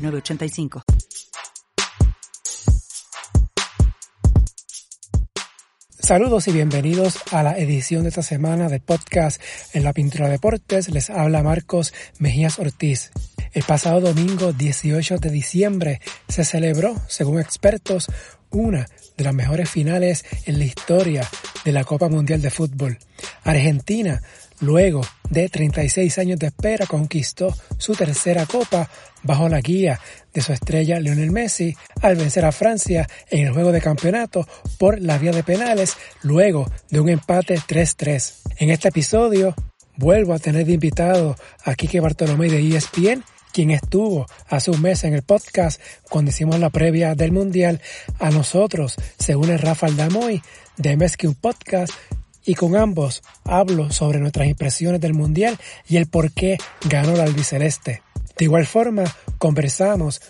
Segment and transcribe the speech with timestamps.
[0.00, 0.82] 906985.
[6.10, 9.40] Saludos y bienvenidos a la edición de esta semana del podcast
[9.72, 10.88] En la Pintura Deportes.
[10.88, 13.12] Les habla Marcos Mejías Ortiz.
[13.52, 18.08] El pasado domingo 18 de diciembre se celebró, según expertos,
[18.50, 21.28] una de las mejores finales en la historia
[21.64, 22.98] de la Copa Mundial de Fútbol.
[23.44, 24.22] Argentina,
[24.60, 28.90] luego de 36 años de espera, conquistó su tercera copa
[29.22, 30.00] bajo la guía
[30.32, 34.46] de su estrella Lionel Messi al vencer a Francia en el juego de campeonato
[34.78, 38.34] por la vía de penales luego de un empate 3-3.
[38.58, 39.54] En este episodio
[39.96, 45.04] vuelvo a tener de invitado a Kike Bartolomé de ESPN quien estuvo hace un mes
[45.04, 47.80] en el podcast cuando hicimos la previa del Mundial,
[48.18, 50.40] a nosotros se une Rafael Damoy
[50.76, 51.92] de un Podcast
[52.44, 57.24] y con ambos hablo sobre nuestras impresiones del Mundial y el por qué ganó la
[57.24, 58.02] albiceleste.
[58.36, 59.04] De igual forma,
[59.38, 60.20] conversamos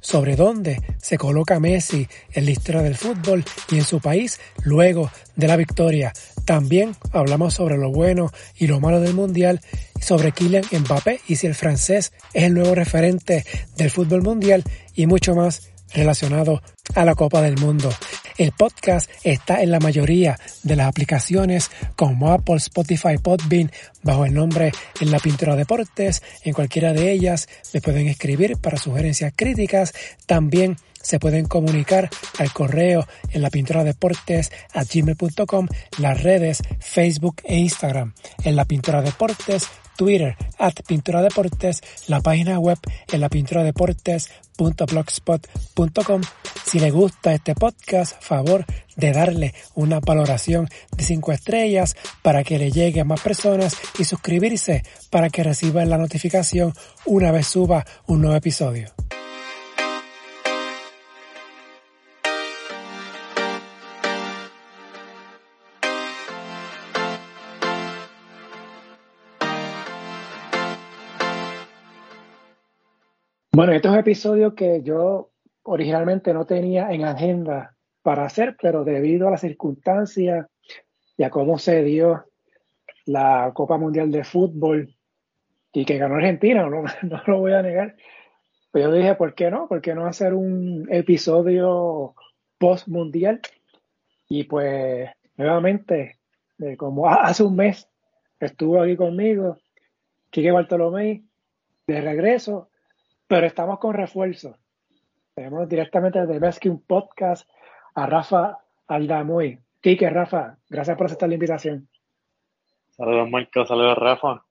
[0.00, 5.10] sobre dónde se coloca Messi en la historia del fútbol y en su país luego
[5.34, 6.12] de la victoria.
[6.44, 9.60] También hablamos sobre lo bueno y lo malo del Mundial,
[10.00, 13.44] sobre Kylian Mbappé y si el francés es el nuevo referente
[13.76, 14.62] del fútbol mundial
[14.94, 16.62] y mucho más relacionado
[16.94, 17.90] a la Copa del Mundo.
[18.38, 24.34] El podcast está en la mayoría de las aplicaciones como Apple, Spotify, Podbean, bajo el
[24.34, 26.22] nombre En la Pintura Deportes.
[26.44, 29.94] En cualquiera de ellas me pueden escribir para sugerencias críticas.
[30.26, 37.36] También se pueden comunicar al correo en la pintura deportes a gmail.com, las redes Facebook
[37.44, 38.12] e Instagram.
[38.42, 42.78] En la pintura deportes Twitter, at Pintura Deportes, la página web
[43.12, 46.22] en la pintura deportes.blogspot.com.
[46.64, 48.64] Si le gusta este podcast, favor
[48.96, 54.04] de darle una valoración de 5 estrellas para que le llegue a más personas y
[54.04, 56.72] suscribirse para que reciba la notificación
[57.04, 58.95] una vez suba un nuevo episodio.
[73.56, 75.30] Bueno, estos es un episodio que yo
[75.62, 80.46] originalmente no tenía en agenda para hacer, pero debido a las circunstancias
[81.16, 82.26] y a cómo se dio
[83.06, 84.94] la Copa Mundial de Fútbol
[85.72, 87.96] y que ganó Argentina, no, no lo voy a negar,
[88.72, 89.66] pues yo dije, ¿por qué no?
[89.68, 92.14] ¿Por qué no hacer un episodio
[92.58, 93.40] post-mundial?
[94.28, 96.18] Y pues nuevamente,
[96.58, 97.88] eh, como hace un mes
[98.38, 99.56] estuvo aquí conmigo,
[100.28, 101.24] Quique Bartolomé,
[101.86, 102.68] de regreso,
[103.26, 104.56] pero estamos con refuerzo.
[105.34, 107.48] Tenemos directamente desde un Podcast
[107.94, 109.58] a Rafa Aldamuy.
[109.80, 111.88] Quique, Rafa, gracias por aceptar la invitación.
[112.90, 113.66] Saludos, Marco.
[113.66, 114.44] Saludos, Rafa.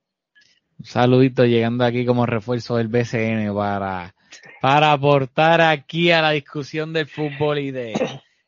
[0.77, 4.13] Un saludito llegando aquí como refuerzo del BCN para,
[4.61, 7.93] para aportar aquí a la discusión del fútbol y de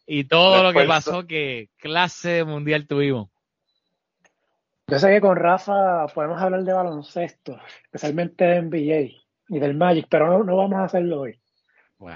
[0.05, 3.29] y todo lo que pasó, que clase mundial tuvimos.
[4.89, 10.07] Yo sé que con Rafa podemos hablar de baloncesto, especialmente de NBA y del Magic,
[10.09, 11.39] pero no, vamos a hacerlo hoy.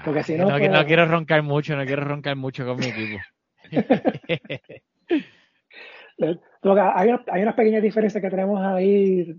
[0.04, 3.18] Porque si no, no, pues- quiero roncar mucho, no quiero roncar mucho con mi equipo.
[6.94, 9.34] hay, hay unas pequeñas diferencias que tenemos ahí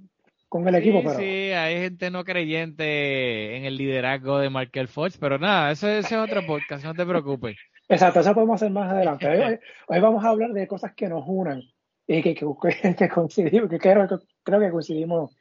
[0.50, 1.02] con el equipo.
[1.02, 1.18] Pero...
[1.18, 6.12] Sí, hay gente no creyente en el liderazgo de Markel Fox, pero nada, eso, es
[6.12, 7.58] otro podcast, no te preocupes.
[7.90, 9.60] Exacto, eso podemos hacer más adelante.
[9.88, 11.62] Hoy, vamos a hablar de cosas que nos unan
[12.06, 14.08] y que, que, coincidimos, que creo,
[14.44, 15.36] creo que coincidimos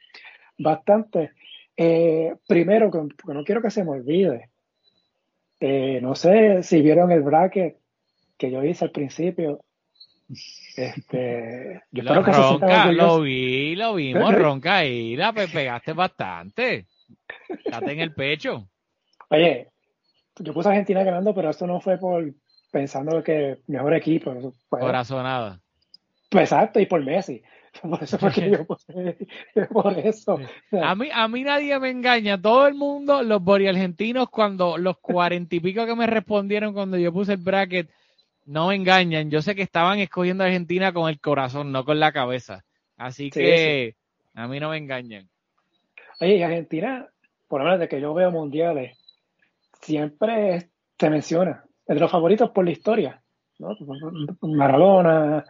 [0.57, 1.31] bastante.
[1.75, 4.49] Eh, primero, porque no quiero que se me olvide,
[5.59, 7.77] eh, no sé si vieron el bracket
[8.37, 9.63] que yo hice al principio.
[10.75, 16.87] Este, yo lo, que ronca, lo vi, lo vimos, ronca y la pegaste bastante.
[17.69, 18.67] Date en el pecho.
[19.29, 19.69] Oye,
[20.39, 22.33] yo puse a Argentina ganando, pero eso no fue por
[22.71, 24.53] pensando que mejor equipo.
[24.67, 25.61] Corazonada.
[26.29, 27.43] Pues, exacto, y por Messi.
[27.81, 28.65] Por eso yo
[29.71, 30.39] por eso.
[30.71, 32.39] A mí, a mí nadie me engaña.
[32.39, 37.11] Todo el mundo, los argentinos cuando los cuarenta y pico que me respondieron cuando yo
[37.11, 37.89] puse el bracket,
[38.45, 39.29] no me engañan.
[39.29, 42.63] Yo sé que estaban escogiendo a Argentina con el corazón, no con la cabeza.
[42.97, 43.95] Así que
[44.35, 45.27] a mí no me engañan.
[46.19, 47.07] Oye, y Argentina,
[47.47, 48.97] por lo menos de que yo veo mundiales,
[49.81, 53.21] siempre se menciona, es de los favoritos por la historia,
[53.59, 53.75] ¿no?
[54.41, 55.43] Maradona,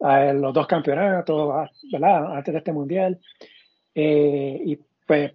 [0.00, 2.36] los dos campeonatos, ¿verdad?
[2.36, 3.20] Antes de este mundial.
[3.94, 5.32] Eh, y pues,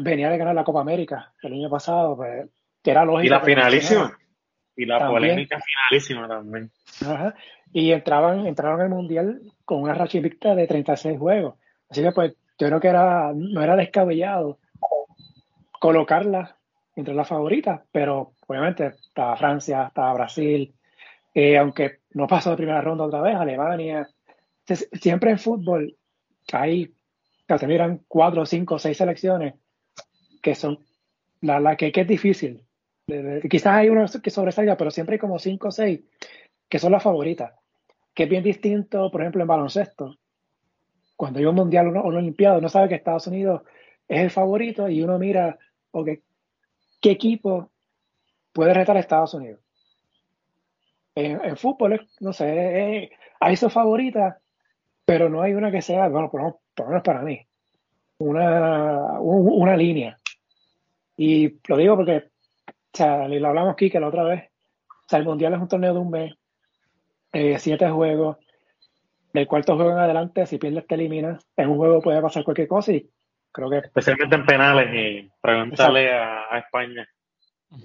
[0.00, 2.48] venía de ganar la Copa América el año pasado, pues,
[2.82, 3.26] que era lógico.
[3.26, 4.18] Y la finalísima.
[4.76, 6.70] Y la polémica finalísima también.
[7.72, 11.54] Y entraban, entraron al mundial con una racha de 36 juegos.
[11.88, 14.58] Así que, pues, yo creo que era, no era descabellado
[15.80, 16.56] colocarla
[16.94, 20.74] entre las favoritas, pero obviamente estaba Francia, estaba Brasil,
[21.34, 24.08] eh, aunque no pasó de primera ronda otra vez, Alemania.
[24.64, 25.96] Siempre en fútbol
[26.52, 26.94] hay,
[27.46, 29.54] te miran cuatro, cinco, seis selecciones
[30.42, 30.78] que son
[31.40, 32.64] la, la que, es difícil.
[33.48, 36.00] quizás hay uno que sobresalga, pero siempre hay como cinco o seis
[36.68, 37.52] que son las favoritas.
[38.14, 40.16] Que es bien distinto, por ejemplo, en baloncesto.
[41.16, 43.62] Cuando hay un mundial o un olimpiado, uno sabe que Estados Unidos
[44.08, 45.58] es el favorito y uno mira,
[45.90, 46.08] ok,
[47.00, 47.70] ¿qué equipo
[48.52, 49.60] puede retar a Estados Unidos?
[51.14, 53.10] En, fútbol, no sé,
[53.40, 54.38] hay su favorita,
[55.04, 57.40] pero no hay una que sea, bueno, por, lo menos para mí,
[58.18, 60.18] una, una línea.
[61.16, 62.28] Y lo digo porque,
[62.68, 64.50] o sea, lo hablamos aquí que la otra vez,
[64.88, 66.34] o sea, el Mundial es un torneo de un mes,
[67.32, 68.38] eh, siete juegos,
[69.32, 72.68] del cuarto juego en adelante, si pierdes te eliminas, en un juego puede pasar cualquier
[72.68, 73.08] cosa y
[73.52, 73.78] creo que...
[73.78, 77.08] Especialmente en penales y preguntarle a, a España.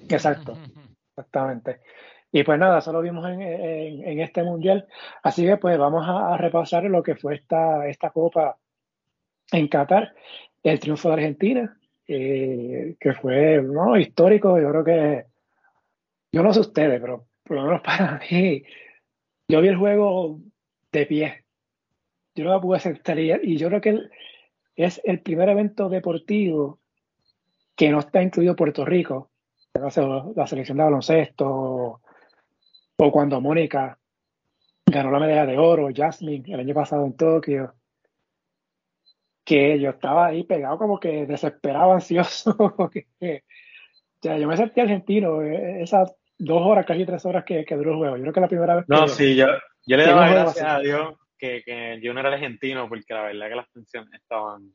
[0.09, 0.57] Exacto,
[1.09, 1.81] exactamente.
[2.35, 4.85] Y pues nada, eso lo vimos en, en, este mundial.
[5.23, 8.57] Así que pues vamos a, repasar lo que fue esta, esta copa
[9.53, 10.13] en Qatar,
[10.61, 13.95] el triunfo de Argentina, eh, que fue ¿no?
[13.97, 14.59] histórico.
[14.59, 15.25] Yo creo que,
[16.29, 18.63] yo no sé ustedes, pero por lo menos para mí,
[19.47, 20.41] yo vi el juego
[20.91, 21.45] de pie.
[22.35, 24.09] Yo no pude aceptar y yo creo que
[24.75, 26.81] es el primer evento deportivo
[27.77, 29.31] que no está incluido Puerto Rico.
[29.73, 32.01] La selección de baloncesto,
[32.97, 33.97] o cuando Mónica
[34.85, 37.73] ganó la medalla de oro, Jasmine, el año pasado en Tokio,
[39.43, 42.75] que yo estaba ahí pegado como que desesperado, ansioso.
[43.21, 43.43] que,
[44.21, 48.17] yo me sentí argentino eh, esas dos horas, casi tres horas que, duró el juego.
[48.17, 48.85] Yo creo que la primera vez.
[48.87, 49.47] No, sí, yo,
[49.85, 53.49] yo le daba gracias a Dios que, que, yo no era argentino, porque la verdad
[53.49, 54.71] que las tensiones estaban,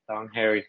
[0.00, 0.64] estaban heavy.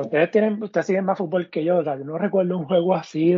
[0.00, 3.34] ustedes tienen, ustedes siguen más fútbol que yo, yo no recuerdo un juego así,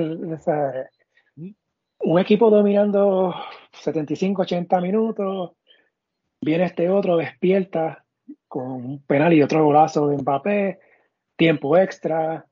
[2.01, 3.35] un equipo dominando
[3.73, 5.53] 75, 80 minutos,
[6.41, 8.05] viene este otro, despierta
[8.47, 10.81] con un penal y otro golazo de Mbappé,
[11.37, 12.47] tiempo extra,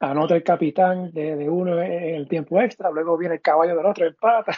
[0.00, 4.06] anota el capitán de, uno en el tiempo extra, luego viene el caballo del otro,
[4.06, 4.56] empata.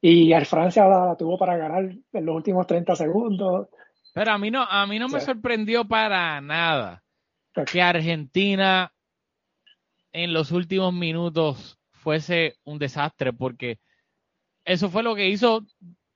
[0.00, 3.68] Y al Francia la, tuvo para ganar en los últimos 30 segundos.
[4.12, 7.02] Pero a mí no, a mí no me sorprendió para nada
[7.64, 8.92] que Argentina
[10.12, 11.75] en los últimos minutos
[12.06, 13.80] fuese un desastre, porque
[14.64, 15.66] eso fue lo que hizo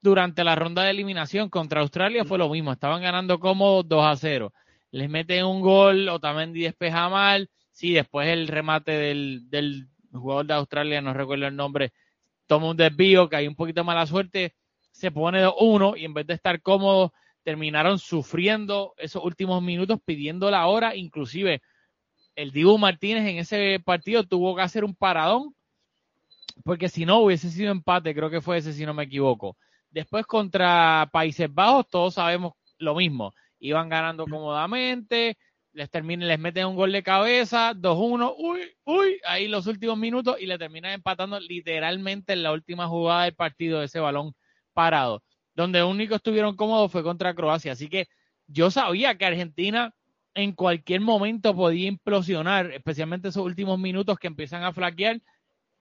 [0.01, 4.15] durante la ronda de eliminación contra Australia, fue lo mismo, estaban ganando como 2 a
[4.15, 4.53] 0.
[4.93, 10.55] Les meten un gol, Otamendi despeja mal, sí, después el remate del, del jugador de
[10.55, 11.93] Australia, no recuerdo el nombre,
[12.47, 14.55] toma un desvío, que hay un poquito de mala suerte,
[14.93, 20.53] se pone 2-1 y en vez de estar cómodo, terminaron sufriendo esos últimos minutos, pidiendo
[20.53, 21.63] la hora, inclusive
[22.37, 25.53] el Dibu Martínez en ese partido tuvo que hacer un paradón,
[26.65, 29.57] porque si no hubiese sido empate, creo que fue ese si no me equivoco.
[29.91, 33.33] Después contra Países Bajos, todos sabemos lo mismo.
[33.59, 35.37] Iban ganando cómodamente,
[35.73, 40.37] les terminan, les meten un gol de cabeza, 2-1, uy, uy, ahí los últimos minutos
[40.41, 44.35] y le terminan empatando literalmente en la última jugada del partido de ese balón
[44.73, 45.23] parado.
[45.55, 47.73] Donde único estuvieron cómodos fue contra Croacia.
[47.73, 48.09] Así que
[48.47, 49.95] yo sabía que Argentina
[50.35, 55.21] en cualquier momento podía implosionar, especialmente esos últimos minutos que empiezan a flaquear.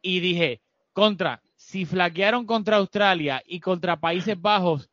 [0.02, 0.62] Y dije,
[1.00, 4.90] contra, si flaquearon contra Australia y contra Países Bajos,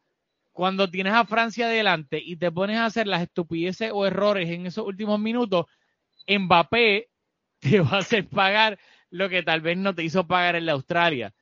[0.53, 4.67] cuando tienes a Francia adelante y te pones a hacer las estupideces o errores en
[4.67, 5.67] esos últimos minutos,
[6.29, 7.09] Mbappé
[7.59, 8.79] te va a hacer pagar
[9.11, 11.35] lo que tal vez no te hizo pagar en la Australia.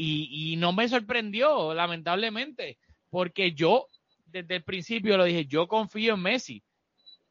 [0.00, 2.78] Y, no me sorprendió, lamentablemente,
[3.10, 3.86] porque yo
[4.26, 6.62] desde el principio lo dije, yo confío en Messi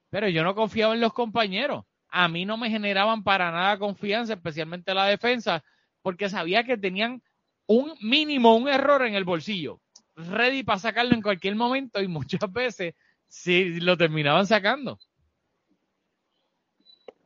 [0.09, 1.85] pero yo no confiaba en los compañeros.
[2.09, 5.63] A mí no me generaban para nada confianza, especialmente la defensa,
[6.07, 7.21] porque sabía que tenían
[7.65, 9.81] un mínimo, un error en el bolsillo,
[10.15, 12.95] ready para sacarlo en cualquier momento y muchas veces
[13.27, 14.99] sí lo terminaban sacando.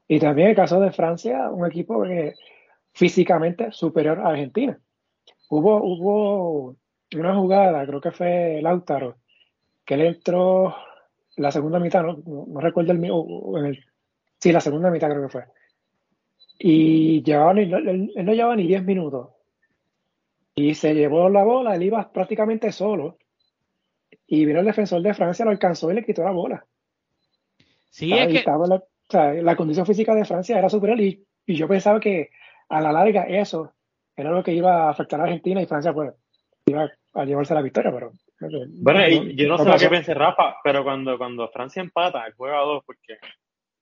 [0.08, 2.34] Y también el caso de Francia, un equipo que
[2.92, 4.80] físicamente superior a Argentina.
[5.48, 6.76] Hubo, hubo
[7.16, 9.20] una jugada, creo que fue Lautaro,
[9.86, 10.76] que él entró
[11.36, 13.86] la segunda mitad, no, recuerdo el, en el
[14.40, 15.46] Sí, la segunda mitad creo que fue.
[16.64, 19.30] Y llevaba, él, no llevaba ni 10 minutos.
[20.54, 23.18] Y se llevó la bola, él iba prácticamente solo.
[24.28, 26.64] Y vino el defensor de Francia, lo alcanzó y le quitó la bola.
[27.90, 29.42] Sí, es que...
[29.42, 32.30] la, condición física de Francia era superior y, y, yo pensaba que
[32.70, 33.74] a la larga eso
[34.16, 36.14] era lo que iba a afectar a Argentina y Francia pues
[36.68, 38.12] iba a llevarse la victoria, pero...
[38.40, 42.66] Bueno, yo no, sé lo que pensé Rafa, pero cuando, cuando Francia empata, juega a
[42.66, 43.18] dos, porque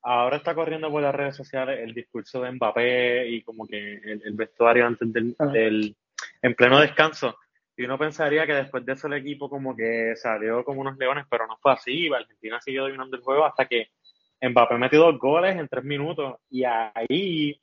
[0.01, 4.33] ahora está corriendo por las redes sociales el discurso de Mbappé y como que el,
[4.33, 5.95] vestuario antes del,
[6.41, 7.37] en pleno descanso.
[7.75, 11.25] Y uno pensaría que después de eso el equipo como que salió como unos leones,
[11.29, 12.09] pero no fue así.
[12.13, 13.89] Argentina siguió dominando el juego hasta que
[14.41, 16.39] Mbappé metió dos goles en tres minutos.
[16.49, 17.61] Y ahí,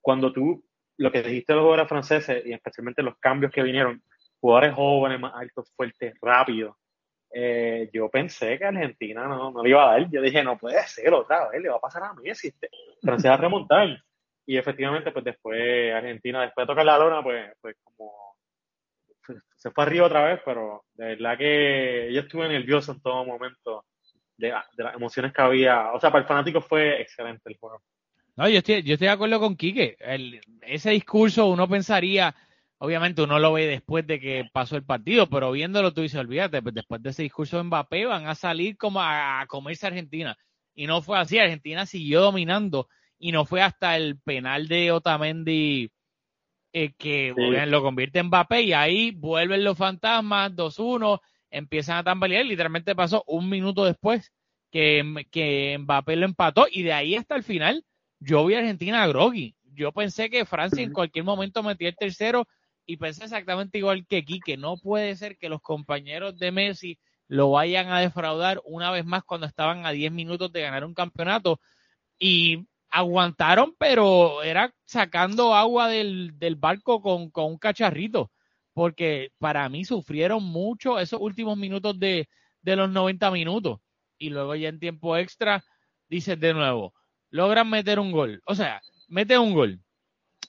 [0.00, 0.64] cuando tú,
[0.96, 4.02] lo que dijiste de los jugadores franceses, y especialmente los cambios que vinieron,
[4.40, 6.76] jugadores jóvenes, más altos, fuertes, rápidos,
[7.34, 10.10] eh, yo pensé que Argentina no, no le iba a dar.
[10.10, 12.48] Yo dije, no puede ser otra vez, le va a pasar a Messi.
[12.48, 12.68] Este.
[13.00, 14.02] Francia va a remontar.
[14.44, 18.12] Y efectivamente, pues después Argentina, después de tocar la lona, pues, pues como
[19.56, 23.84] se fue arriba otra vez, pero de verdad que yo estuve nervioso en todo momento
[24.36, 25.92] de, las emociones que había.
[25.92, 27.80] O sea, para el fanático fue excelente el juego.
[28.36, 29.96] No, yo estoy, yo estoy de acuerdo con Quique.
[30.62, 32.34] ese discurso uno pensaría
[32.82, 36.60] obviamente uno lo ve después de que pasó el partido, pero viéndolo tú dices, olvídate,
[36.62, 40.36] pues después de ese discurso de Mbappé van a salir como a, comerse a Argentina.
[40.74, 42.88] Y no fue así, Argentina siguió dominando
[43.20, 45.92] y no fue hasta el penal de Otamendi
[46.72, 47.32] eh, que
[47.68, 51.20] lo convierte en Mbappé y ahí vuelven los fantasmas, 2-1,
[51.50, 54.32] empiezan a tambalear, literalmente pasó un minuto después
[54.72, 57.84] que, que Mbappé lo empató y de ahí hasta el final
[58.18, 59.54] yo vi a Argentina a groggy.
[59.74, 62.48] Yo pensé que Francia en cualquier momento metía el tercero
[62.86, 66.98] y pensé exactamente igual que que No puede ser que los compañeros de Messi
[67.28, 70.94] lo vayan a defraudar una vez más cuando estaban a 10 minutos de ganar un
[70.94, 71.60] campeonato.
[72.18, 78.30] Y aguantaron, pero era sacando agua del, barco con, un cacharrito.
[78.74, 82.28] Porque para mí sufrieron mucho esos últimos minutos de,
[82.62, 83.80] de los 90 minutos.
[84.18, 85.64] Y luego ya en tiempo extra,
[86.08, 86.94] dices de nuevo,
[87.30, 88.42] logran meter un gol.
[88.46, 89.80] O sea, mete un gol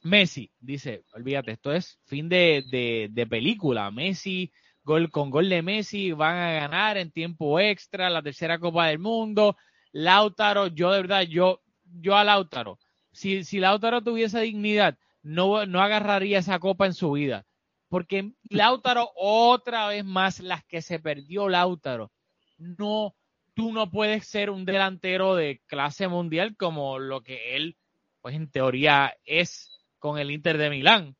[0.03, 3.89] Messi dice, olvídate, esto es fin de, de, película.
[3.89, 4.51] Messi,
[4.83, 9.00] gol con gol de Messi, van a ganar en tiempo extra la tercera Copa del
[9.00, 9.55] Mundo.
[9.93, 12.79] Lautaro, yo de verdad, yo, yo a Lautaro,
[13.12, 17.45] si, si Lautaro tuviese dignidad, no, no agarraría esa copa en su vida.
[17.88, 22.12] Porque Lautaro, otra vez más, las que se perdió Lautaro,
[22.57, 23.15] no,
[23.53, 27.77] tú no puedes ser un delantero de clase mundial como lo que él,
[28.22, 31.15] pues en teoría es con el Inter de Milán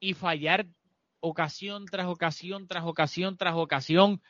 [0.00, 0.64] y fallar
[1.20, 4.22] ocasión tras ocasión, tras ocasión, tras ocasión.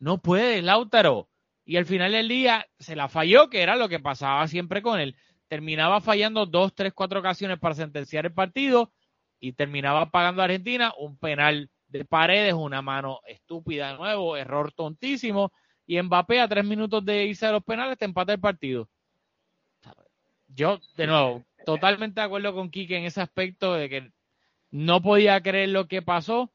[0.00, 1.28] No puede, Lautaro.
[1.64, 4.98] Y al final del día se la falló, que era lo que pasaba siempre con
[4.98, 5.14] él.
[5.46, 8.92] Terminaba fallando dos, tres, cuatro ocasiones para sentenciar el partido
[9.38, 14.72] y terminaba pagando a Argentina un penal de paredes, una mano estúpida de nuevo, error
[14.72, 15.52] tontísimo.
[15.86, 18.88] Y Mbappé a tres minutos de irse a los penales te empata el partido.
[20.48, 24.12] Yo, de nuevo, totalmente de acuerdo con Quique en ese aspecto de que
[24.70, 26.52] no podía creer lo que pasó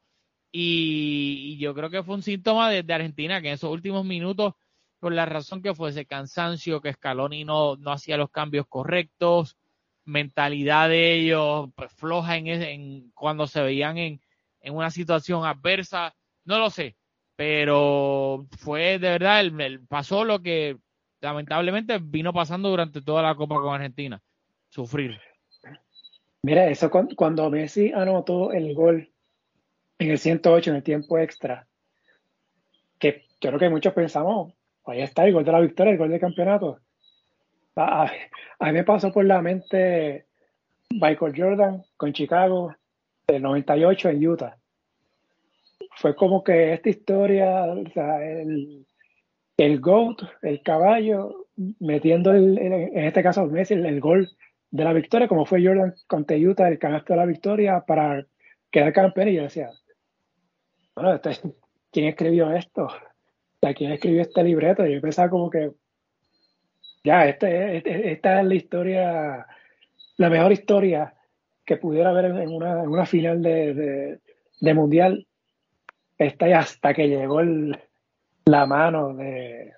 [0.56, 4.54] y, yo creo que fue un síntoma de, Argentina que en esos últimos minutos,
[5.00, 9.56] por la razón que fue ese cansancio, que Scaloni no, no hacía los cambios correctos,
[10.04, 14.20] mentalidad de ellos pues, floja en, en, cuando se veían en,
[14.60, 16.96] en una situación adversa, no lo sé,
[17.36, 20.78] pero fue de verdad, el, pasó lo que
[21.20, 24.22] lamentablemente vino pasando durante toda la Copa con Argentina
[24.74, 25.20] sufrir.
[26.42, 29.08] Mira, eso cuando Messi anotó el gol
[30.00, 31.66] en el 108 en el tiempo extra,
[32.98, 34.52] que yo creo que muchos pensamos,
[34.84, 36.80] ahí está el gol de la victoria, el gol del campeonato.
[37.76, 38.10] A,
[38.60, 40.26] mí me pasó por la mente
[40.90, 42.74] Michael Jordan con Chicago
[43.28, 44.56] del 98 en Utah.
[45.96, 48.84] Fue como que esta historia, o sea, el,
[49.56, 51.46] el GOAT, el caballo,
[51.78, 54.28] metiendo el, en este caso Messi, el gol
[54.74, 58.26] de la victoria, como fue Jordan contra Utah, el canasto de la victoria para
[58.72, 59.28] quedar campeón.
[59.28, 59.70] Y yo decía,
[60.96, 61.54] bueno, este,
[61.92, 62.88] ¿quién escribió esto?
[63.76, 64.84] ¿Quién escribió este libreto?
[64.84, 65.70] Y yo pensaba como que,
[67.04, 69.46] ya, este, este, esta es la historia,
[70.16, 71.14] la mejor historia
[71.64, 74.18] que pudiera haber en una, en una final de,
[74.60, 75.24] de, mundial.
[76.18, 77.78] Esta y hasta que llegó el,
[78.46, 79.72] la mano de,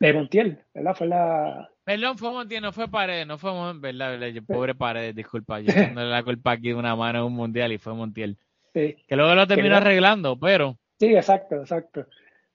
[0.00, 0.94] de Montiel, ¿verdad?
[0.94, 5.72] Fue la, Perdón, fue Montiel, no fue Paredes, no fue verdad, pobre Paredes, disculpa, yo
[5.94, 8.38] no la culpa aquí de una mano en un mundial y fue Montiel.
[8.72, 8.96] Sí.
[9.06, 10.76] Que luego lo terminó arreglando, pero.
[10.98, 12.06] Sí, exacto, exacto.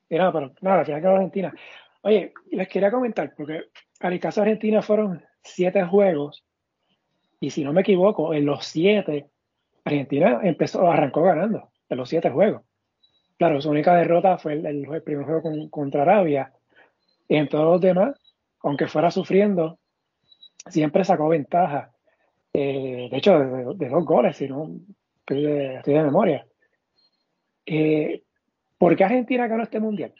[0.09, 1.53] Y nada, pero nada, al final quedó Argentina.
[2.01, 3.65] Oye, les quería comentar, porque
[3.99, 6.43] al caso de Argentina fueron siete juegos
[7.39, 9.27] y si no me equivoco, en los siete,
[9.83, 12.63] Argentina empezó, arrancó ganando en los siete juegos.
[13.37, 16.51] Claro, su única derrota fue el, primer juego contra Arabia.
[17.27, 18.15] Y en todos los demás,
[18.67, 19.79] aunque fuera sufriendo,
[20.67, 21.91] siempre sacó ventaja.
[22.53, 24.79] Eh, de hecho, de, dos goles, si no
[25.19, 26.45] estoy de, memoria.
[27.65, 28.23] Eh,
[28.77, 30.13] ¿Por qué Argentina ganó este mundial?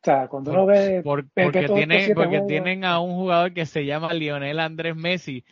[0.00, 1.02] O sea, cuando uno ve.
[1.02, 5.44] porque, porque tienen a un jugador que se llama Lionel Andrés Messi,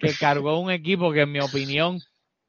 [0.00, 1.98] que cargó un equipo que, en mi opinión,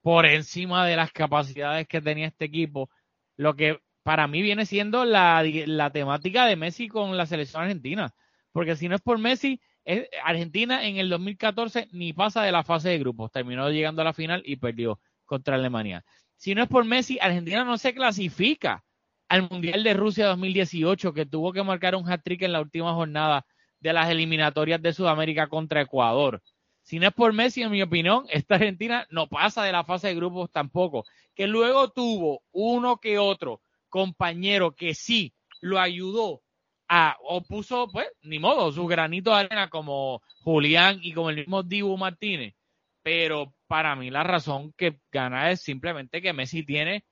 [0.01, 2.89] por encima de las capacidades que tenía este equipo,
[3.35, 5.43] lo que para mí viene siendo la,
[5.93, 8.13] temática de Messi con la selección argentina.
[8.51, 9.61] Porque si no es por Messi,
[10.23, 14.13] Argentina en el 2014 ni pasa de la fase de grupos, terminó llegando a la
[14.13, 16.03] final y perdió contra Alemania.
[16.35, 18.83] Si no es por Messi, Argentina no se clasifica
[19.29, 23.45] al Mundial de Rusia 2018, que tuvo que marcar un hat-trick en la última jornada
[23.79, 26.41] de las eliminatorias de Sudamérica contra Ecuador.
[26.83, 30.09] Si no es por Messi, en mi opinión, esta Argentina no pasa de la fase
[30.09, 31.05] de grupos tampoco.
[31.33, 36.41] Que luego tuvo uno que otro compañero que sí lo ayudó
[37.23, 41.63] o puso, pues, ni modo, su granito de arena como Julián y como el mismo
[41.63, 42.53] Dibu Martínez.
[43.01, 47.05] Pero para mí la razón que gana es simplemente que Messi tiene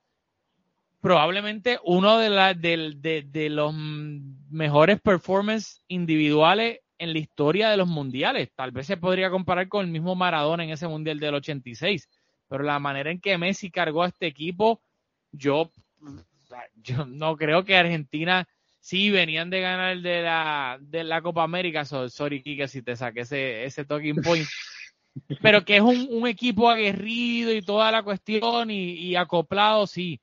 [1.01, 7.87] probablemente uno de, la, de, de, los mejores performances individuales en la historia de los
[7.87, 8.51] mundiales.
[8.53, 12.09] Tal vez se podría comparar con el mismo Maradona en ese mundial del 86,
[12.49, 14.81] pero la manera en que Messi cargó a este equipo,
[15.31, 15.71] yo,
[16.75, 18.45] yo no creo que Argentina
[18.79, 21.85] sí venían de ganar de la, de la Copa América.
[21.85, 24.47] sorry, Kike, si te saqué ese, ese talking point.
[25.41, 30.21] Pero que es un, un equipo aguerrido y toda la cuestión y, y acoplado, sí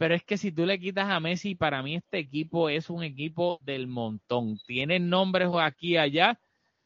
[0.00, 3.02] pero es que si tú le quitas a Messi, para mí este equipo es un
[3.02, 4.56] equipo del montón.
[4.66, 6.40] Tienen nombres aquí y allá,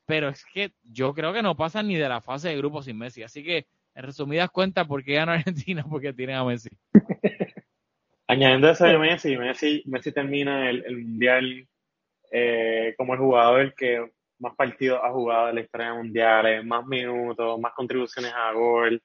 [0.04, 2.99] pero es que yo creo que no pasan ni de la fase de grupo sin
[2.99, 3.23] Messi.
[3.23, 5.85] Así que, en resumidas cuentas, ¿por qué gana Argentina?
[5.88, 6.70] Porque tienen a Messi.
[8.35, 11.68] Añadiendo eso de Messi, Messi, Messi termina el, Mundial
[12.33, 16.85] eh, como el jugador que más partidos ha jugado en la historia de mundiales, más
[16.85, 19.01] minutos, más contribuciones a gol.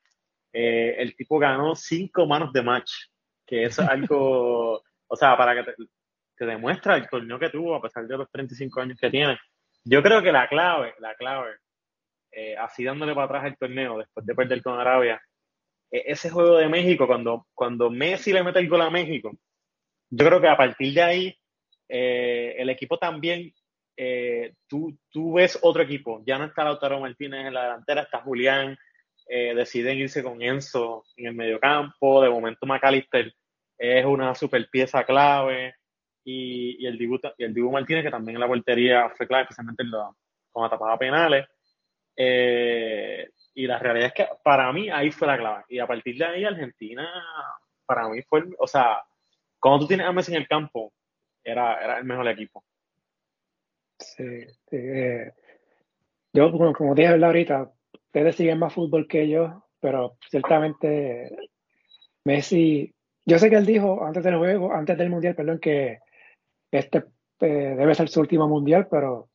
[0.51, 2.91] Eh, el tipo ganó cinco manos de match
[3.45, 5.73] que eso es algo, o sea, para que
[6.35, 9.37] te, demuestra el torneo que tuvo a pesar de los 35 años que tiene.
[9.83, 11.51] Yo creo que la clave, la clave,
[12.31, 15.21] eh, así dándole para atrás el torneo después de perder con Arabia,
[15.91, 19.31] ese juego de México, cuando, cuando Messi le mete el gol a México,
[20.09, 21.35] yo creo que a partir de ahí
[21.87, 23.53] eh, el equipo también,
[23.97, 28.21] eh, tú, tú ves otro equipo, ya no está Lautaro Martínez en la delantera, está
[28.21, 28.77] Julián,
[29.27, 33.31] deciden irse con Enzo en el mediocampo, de momento McAllister
[33.79, 35.75] es una super pieza clave.
[36.25, 39.83] Y, el Dibu, y el Dibu Martínez, que también en la portería fue clave, especialmente
[39.83, 40.11] en la,
[40.51, 41.47] cuando penales.
[42.15, 45.65] Eh, y la realidad es que para mí ahí fue la clave.
[45.67, 47.05] Y a partir de ahí, Argentina,
[47.85, 49.03] para mí fue, o sea,
[49.59, 50.93] cuando tú tienes a Messi en el campo,
[51.43, 52.63] era, era el mejor equipo.
[53.97, 55.33] Sí, eh,
[56.31, 57.69] yo, como, como dije ahorita,
[58.05, 61.29] ustedes siguen más fútbol que yo, pero ciertamente
[62.23, 62.95] Messi
[63.25, 65.99] yo sé que él dijo antes del juego, antes del mundial, perdón, que
[66.71, 67.03] este
[67.41, 69.27] eh, debe ser su último mundial, pero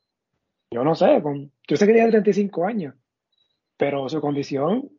[0.71, 1.21] yo no sé,
[1.67, 2.95] yo sé que tiene 35 años,
[3.77, 4.89] pero su condición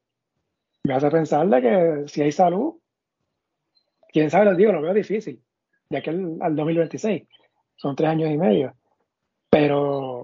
[0.85, 2.75] me hace pensar de que si hay salud,
[4.09, 5.43] quién sabe, les digo, lo veo difícil,
[5.89, 7.25] de aquí al, 2026,
[7.77, 8.75] son tres años y medio,
[9.51, 10.23] pero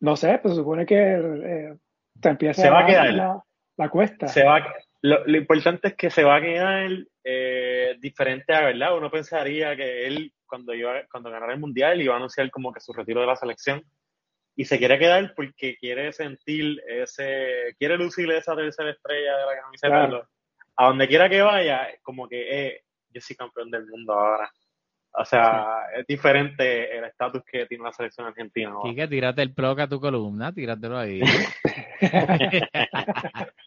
[0.00, 1.76] no sé, pues supone que eh,
[2.20, 3.44] te empieza se va a quedar la,
[3.76, 4.28] la, cuesta.
[4.28, 4.64] Se va,
[5.02, 6.90] lo, lo, importante es que se va a quedar
[7.24, 8.96] eh, diferente a verdad.
[8.96, 12.80] Uno pensaría que él, cuando, iba, cuando ganara el mundial, iba a anunciar como que
[12.80, 13.84] su retiro de la selección
[14.56, 19.60] y se quiere quedar porque quiere sentir ese, quiere lucir esa tercera estrella de la
[19.62, 20.28] camiseta.
[20.76, 24.50] A donde quiera que vaya, como que eh, yo soy campeón del mundo ahora.
[25.12, 28.72] O sea, es diferente el estatus que tiene la selección argentina.
[28.84, 31.20] Y que tírate el a tu columna, tíratelo ahí.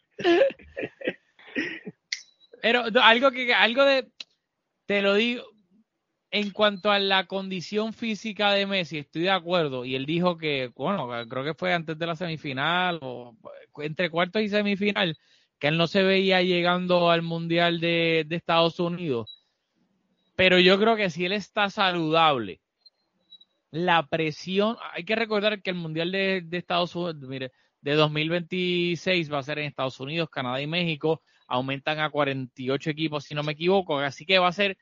[2.62, 4.08] Pero algo que, algo de,
[4.86, 5.44] te lo digo,
[6.34, 9.84] en cuanto a la condición física de Messi, estoy de acuerdo.
[9.84, 13.36] Y él dijo que, bueno, creo que fue antes de la semifinal o
[13.76, 15.16] entre cuartos y semifinal,
[15.60, 19.44] que él no se veía llegando al Mundial de, Estados Unidos.
[20.34, 22.60] Pero yo creo que si él está saludable,
[23.70, 29.32] la presión, hay que recordar que el Mundial de, de Estados Unidos, mire, de 2026
[29.32, 33.44] va a ser en Estados Unidos, Canadá y México aumentan a 48 equipos, si no
[33.44, 34.76] me equivoco, así que va a ser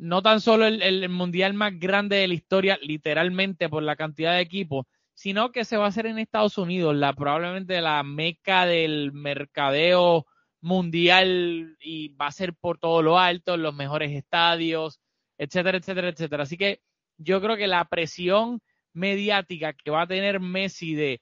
[0.00, 4.40] no tan solo el, mundial más grande de la historia, literalmente por la cantidad de
[4.40, 9.12] equipos, sino que se va a hacer en Estados Unidos, la probablemente la meca del
[9.12, 10.26] mercadeo
[10.62, 15.00] mundial y va a ser por todo lo alto, los mejores estadios,
[15.36, 16.42] etcétera, etcétera, etcétera.
[16.44, 16.80] Así que
[17.18, 18.62] yo creo que la presión
[18.94, 21.20] mediática que va a tener Messi de,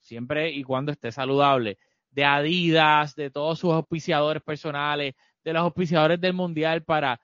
[0.00, 1.76] siempre y cuando esté saludable,
[2.10, 7.20] de Adidas, de todos sus auspiciadores personales, de los auspiciadores del mundial para,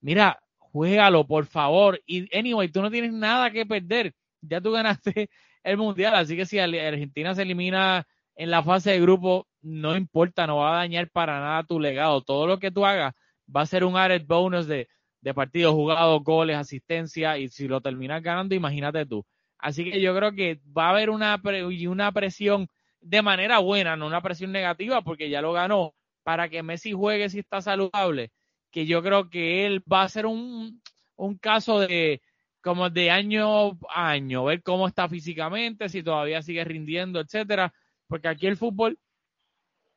[0.00, 2.00] mira, juégalo, por favor.
[2.06, 4.14] Y anyway, tú no tienes nada que perder.
[4.40, 5.30] Ya tú ganaste
[5.64, 10.46] el mundial, así que si Argentina se elimina en la fase de grupo, no importa,
[10.46, 12.22] no va a dañar para nada tu legado.
[12.22, 13.14] Todo lo que tú hagas
[13.54, 14.88] va a ser un added bonus de,
[15.20, 19.24] de partidos jugados, goles, asistencia, y si lo terminas ganando, imagínate tú.
[19.58, 21.40] Así que yo creo que va a haber una,
[21.88, 22.68] una presión
[23.00, 27.28] de manera buena, no una presión negativa, porque ya lo ganó, para que Messi juegue
[27.28, 28.30] si está saludable,
[28.70, 30.82] que yo creo que él va a ser un,
[31.16, 32.22] un caso de
[32.60, 37.72] como de año a año, ver cómo está físicamente, si todavía sigue rindiendo, etcétera,
[38.06, 38.98] porque aquí el fútbol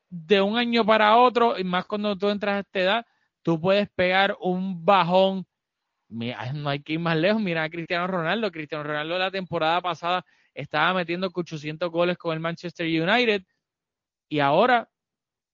[0.09, 3.05] de un año para otro, y más cuando tú entras a esta edad,
[3.41, 5.45] tú puedes pegar un bajón.
[6.09, 7.41] no hay que ir más lejos.
[7.41, 8.51] Mira a Cristiano Ronaldo.
[8.51, 13.43] Cristiano Ronaldo la temporada pasada estaba metiendo 800 goles con el Manchester United
[14.29, 14.89] y ahora,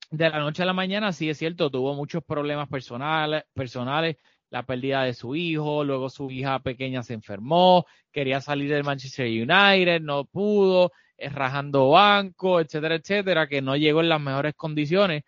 [0.10, 4.18] de la noche a la mañana, sí es cierto, tuvo muchos problemas personales, personales
[4.50, 9.28] la pérdida de su hijo, luego su hija pequeña se enfermó, quería salir del Manchester
[9.28, 15.24] United, no pudo, rajando banco, etcétera, etcétera, que no llegó en las mejores condiciones,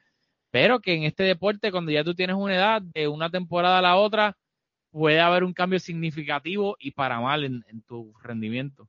[0.50, 3.82] pero que en este deporte, cuando ya tú tienes una edad de una temporada a
[3.82, 4.38] la otra,
[4.91, 8.88] puede haber un cambio significativo y para mal en, tu rendimiento.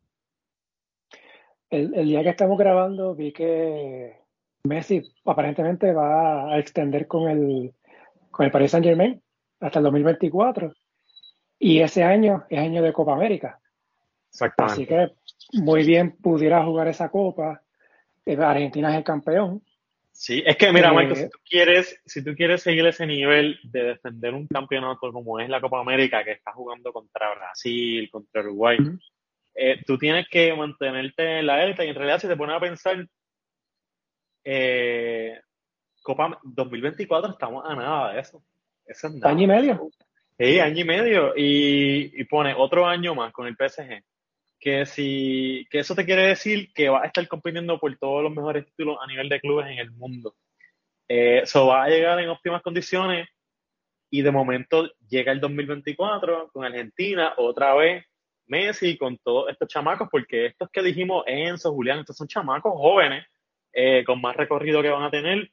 [1.71, 4.22] El, día que estamos grabando vi que
[4.65, 7.75] Messi aparentemente va a extender con el,
[8.31, 9.21] con el Paris Saint Germain
[9.61, 10.73] hasta el 2024
[11.59, 13.61] y ese año es año de Copa América.
[14.59, 15.11] Así que
[15.53, 17.63] muy bien pudiera jugar esa copa.
[18.25, 19.63] Eh, Argentina es el campeón.
[20.13, 23.59] Sí, es que mira, eh, Michael, si tú quieres, si tú quieres seguir ese nivel
[23.65, 28.43] de defender un campeonato como es la Copa América, que está jugando contra Brasil, contra
[28.43, 28.79] Uruguay,
[29.55, 32.61] eh, tú tienes que mantenerte en la élite y en realidad si te pones a
[32.61, 33.07] pensar,
[36.03, 38.43] Copa 2024 estamos a nada de eso.
[38.87, 39.91] eso es año y medio.
[40.39, 41.33] Sí, año y medio.
[41.37, 44.03] Y, y, pone otro año más con el PSG
[44.63, 48.33] que si que eso te quiere decir que va a estar compitiendo por todos los
[48.33, 50.37] mejores títulos a nivel de clubes en el mundo.
[51.09, 53.29] Eso eh, va a llegar en óptimas condiciones
[54.09, 58.05] y de momento llega el 2024 con Argentina, otra vez
[58.47, 63.27] Messi con todos estos chamacos, porque estos que dijimos, Enzo, Julián, estos son chamacos jóvenes
[63.73, 65.51] eh, con más recorrido que van a tener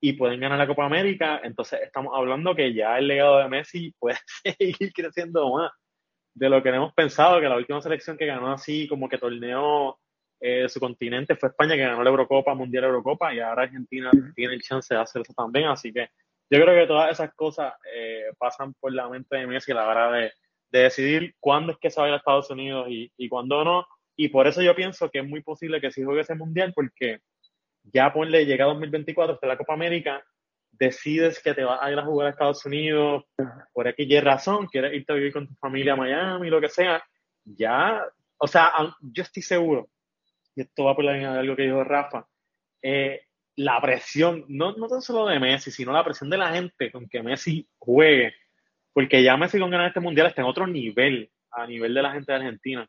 [0.00, 1.40] y pueden ganar la Copa América.
[1.42, 4.18] Entonces estamos hablando que ya el legado de Messi puede
[4.58, 5.72] seguir creciendo más
[6.34, 9.98] de lo que hemos pensado, que la última selección que ganó así como que torneo
[10.38, 14.54] eh, su continente fue España, que ganó la Eurocopa, Mundial Eurocopa, y ahora Argentina tiene
[14.54, 15.68] el chance de hacer eso también.
[15.68, 16.10] Así que
[16.50, 19.88] yo creo que todas esas cosas eh, pasan por la mente de Messi a la
[19.88, 20.32] hora de,
[20.68, 23.86] decidir cuándo es que se va a ir a Estados Unidos y, y cuándo no.
[24.14, 27.20] Y por eso yo pienso que es muy posible que si juegue ese Mundial, porque
[27.92, 30.24] ya ponle, llega 2024, está la Copa América,
[30.72, 33.24] decides que te vas a ir a jugar a Estados Unidos
[33.72, 37.02] por X razón, quieres irte a vivir con tu familia a Miami, lo que sea,
[37.44, 38.04] ya,
[38.38, 39.88] o sea, yo estoy seguro,
[40.54, 42.26] y esto va por la línea de algo que dijo Rafa,
[42.82, 43.22] eh,
[43.56, 47.08] la presión, no, no tan solo de Messi, sino la presión de la gente con
[47.08, 48.34] que Messi juegue,
[48.92, 52.12] porque ya Messi con ganar este mundial está en otro nivel, a nivel de la
[52.12, 52.88] gente de Argentina.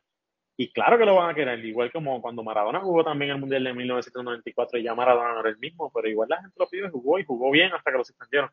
[0.60, 3.62] Y claro que lo van a querer, igual como cuando Maradona jugó también el Mundial
[3.62, 6.86] de 1994 y ya Maradona no era el mismo, pero igual la gente lo pidió
[6.88, 8.50] y jugó y jugó bien hasta que lo suspendieron.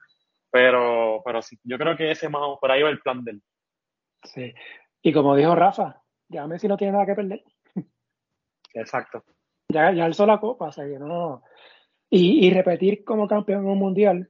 [0.52, 3.44] Pero, pero sí, yo creo que ese más por ahí va el plan de él.
[4.22, 4.54] Sí.
[5.02, 7.44] Y como dijo Rafa, ya Messi no tiene nada que perder.
[8.76, 9.24] Exacto.
[9.70, 11.42] Ya, ya alzó la copa, o sea que no.
[12.12, 14.30] Y, y repetir como campeón en un mundial,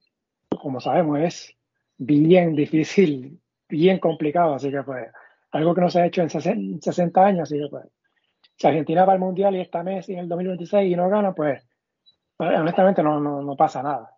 [0.61, 1.57] como sabemos, es
[1.97, 5.09] bien difícil, bien complicado, así que pues
[5.55, 7.43] algo que no se ha hecho en 60 años.
[7.43, 7.85] Así que, pues,
[8.57, 11.65] si Argentina va al Mundial y está Messi en el 2026 y no gana, pues,
[12.35, 14.11] pues honestamente no, no, pasa nada.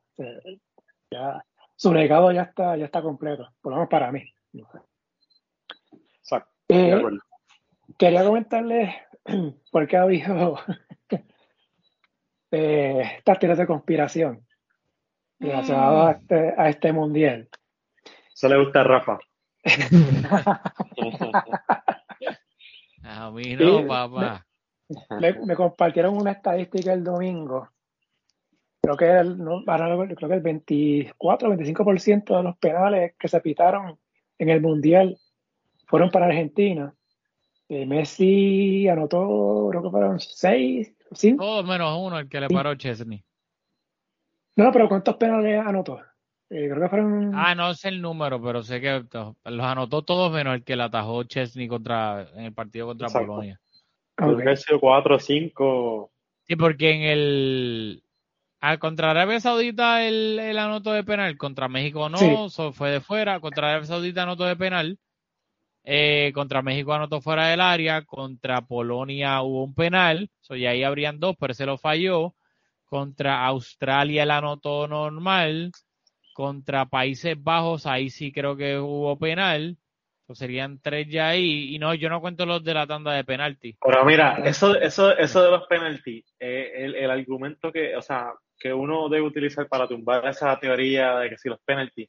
[1.11, 1.43] Ya,
[1.75, 4.23] su legado ya está, ya está completo, por lo menos para mí.
[6.69, 7.01] Eh,
[7.97, 8.93] quería comentarles
[9.71, 10.57] por qué ha habido
[12.51, 14.45] eh, estas teorías de conspiración
[15.39, 17.47] relacionadas a este, a este mundial.
[18.33, 19.19] Eso le gusta a Rafa.
[23.03, 24.45] A mí no, papá.
[25.19, 27.69] Me, compartieron una estadística el domingo.
[28.81, 33.41] Creo que el, no, creo que el 24 o 25% de los penales que se
[33.41, 33.99] pitaron
[34.37, 35.17] en el Mundial
[35.87, 36.93] fueron para Argentina.
[37.69, 41.43] Eh, Messi anotó, creo que fueron seis, cinco.
[41.43, 43.23] Todo menos uno, el que le paró Chesney.
[44.55, 45.99] No, pero ¿cuántos penales anotó?
[46.49, 47.31] Eh, creo que fueron.
[47.35, 49.03] Ah, no sé el número, pero sé que
[49.45, 53.59] los anotó todos menos el que le atajó Chesney contra, en el partido contra Polonia.
[54.15, 56.11] Creo que ha sido cuatro o cinco.
[56.43, 58.03] Sí, porque en el.
[58.59, 63.39] Al contra Arabia Saudita el, el anoto de penal, contra México no, fue de fuera,
[63.39, 64.97] contra Arabia Saudita anotó de penal,
[65.83, 71.19] eh, contra México anotó fuera del área, contra Polonia hubo un penal, y ahí habrían
[71.19, 72.33] dos, pero se lo falló,
[72.85, 75.71] contra Australia el anotó normal,
[76.37, 79.75] contra Países Bajos ahí sí creo que hubo penal,
[80.27, 81.73] pues serían tres ya ahí.
[81.73, 83.75] Y no, yo no cuento los de la tanda de penalti.
[83.81, 88.33] Pero mira, eso, eso, eso de los penaltis, eh, el, el, argumento que, o sea,
[88.59, 92.07] que uno debe utilizar para tumbar esa teoría de que si los penaltis,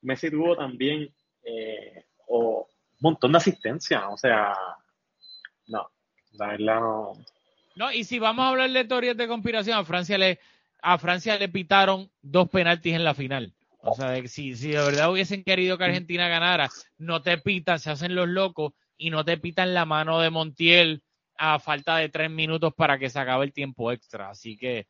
[0.00, 2.64] Messi tuvo también eh, un
[3.00, 4.56] montón de asistencia, o sea,
[5.66, 5.90] no,
[6.32, 7.12] la verdad no.
[7.74, 10.40] No, y si vamos a hablar de teorías de conspiración, a Francia le,
[10.80, 13.52] a Francia le pitaron dos penaltis en la final.
[13.86, 16.68] O sea, si, si de verdad hubiesen querido que Argentina ganara,
[16.98, 21.02] no te pitan, se hacen los locos y no te pitan la mano de Montiel
[21.38, 24.30] a falta de tres minutos para que se acabe el tiempo extra.
[24.30, 24.86] Así que,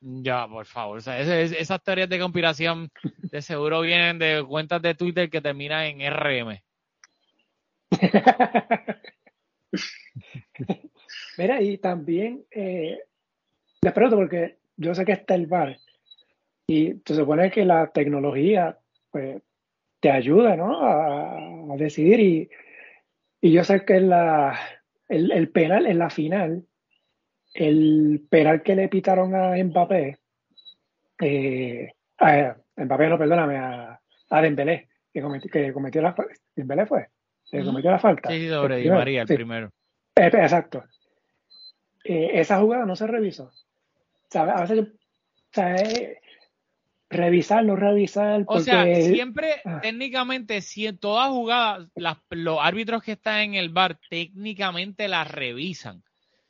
[0.00, 0.98] ya, por favor.
[0.98, 6.00] O sea, esas teorías de conspiración de seguro vienen de cuentas de Twitter que terminan
[6.00, 6.60] en RM.
[11.38, 12.98] Mira, y también, eh,
[13.80, 15.76] les pregunto porque yo sé que está el bar
[16.72, 18.78] y se supone que la tecnología
[19.10, 19.42] pues,
[20.00, 20.80] te ayuda ¿no?
[20.82, 22.20] a, decidir.
[22.20, 22.50] Y,
[23.40, 24.58] y, yo sé que la,
[25.08, 26.64] el, penal en la final,
[27.52, 30.18] el penal que le pitaron a Mbappé,
[31.20, 36.14] eh, a, Mbappé no, perdóname, a, a Dembélé, que cometió, que cometió la
[36.56, 37.08] Dembélé fue,
[37.50, 38.30] que cometió la falta.
[38.30, 39.68] Sí, sobre Di María, el primero.
[40.16, 40.84] Eh, exacto.
[42.04, 43.50] Eh, esa jugada no se revisó.
[44.34, 44.86] A veces yo,
[45.52, 46.22] revisar,
[47.64, 48.44] no revisar.
[48.46, 49.80] O sea, siempre, ah.
[49.80, 51.88] técnicamente, si en todas jugadas,
[52.30, 56.02] los árbitros que están en el bar técnicamente las revisan.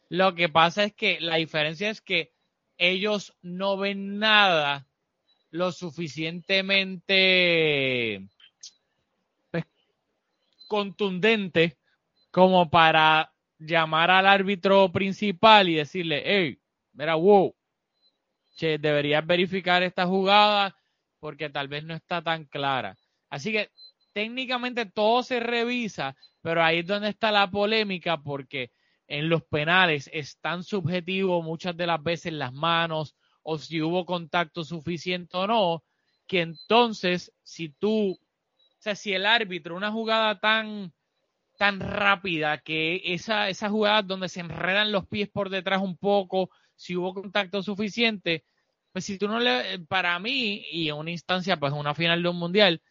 [0.09, 2.33] Lo que pasa es que la diferencia es que
[2.77, 4.87] ellos no ven nada
[5.51, 8.27] lo suficientemente
[9.51, 9.65] pues,
[10.67, 11.77] contundente
[12.31, 16.59] como para llamar al árbitro principal y decirle, hey,
[16.95, 17.55] mira, wow,
[18.57, 20.77] che, deberías verificar esta jugada
[21.19, 22.97] porque tal vez no está tan clara.
[23.31, 23.71] Así que
[24.13, 28.73] técnicamente todo se revisa, pero ahí es donde está la polémica porque
[29.07, 34.05] en los penales es tan subjetivo muchas de las veces las manos o si hubo
[34.07, 35.85] contacto suficiente o no,
[36.27, 38.19] que entonces si tú, o
[38.79, 40.93] sea, si el árbitro, una jugada tan
[41.59, 46.51] tan rápida que esa, esa jugada donde se enredan los pies por detrás un poco,
[46.83, 48.45] si hubo contacto suficiente,
[48.93, 52.29] pues si tú no le, para mí, y en una instancia, pues una final de
[52.29, 52.83] un mundial,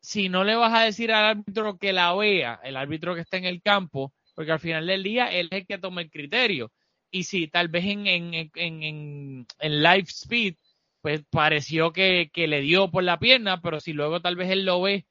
[0.00, 3.36] si no le vas a decir al árbitro que la vea, el árbitro que está
[3.36, 6.72] en el campo, porque al final del día él es el que toma el criterio.
[7.10, 10.54] Y si tal vez en, en, en, en, live speed,
[11.02, 14.64] pues pareció que, que, le dio por la pierna, pero si luego tal vez él
[14.64, 15.06] lo ve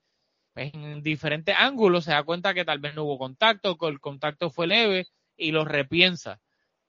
[0.54, 4.00] pues, en diferentes ángulos, se da cuenta que tal vez no hubo contacto, que el
[4.00, 5.08] contacto fue leve
[5.38, 6.40] y lo repiensa.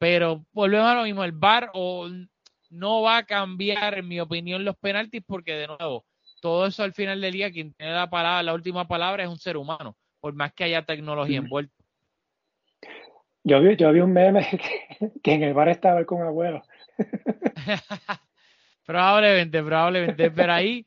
[0.00, 2.08] Pero volvemos a lo mismo, el VAR o
[2.70, 6.06] no va a cambiar, en mi opinión, los penaltis porque, de nuevo,
[6.40, 9.36] todo eso al final del día, quien tiene la palabra, la última palabra es un
[9.36, 11.74] ser humano, por más que haya tecnología envuelta.
[13.44, 14.48] Yo vi, yo vi un meme
[15.22, 16.62] que, en el bar estaba con abuelo.
[18.86, 20.86] probablemente, probablemente, pero ahí,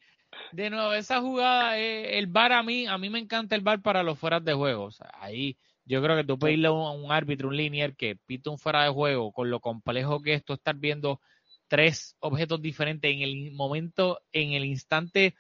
[0.52, 3.80] de nuevo, esa jugada, eh, el bar a mí, a mí me encanta el bar
[3.84, 4.90] para los fueras de juego.
[5.20, 8.84] ahí yo creo que tú pedirle a un, árbitro, un linear que pita un fuera
[8.84, 11.20] de juego, con lo complejo que es tú estar viendo
[11.68, 15.36] tres objetos diferentes en el momento, en el instante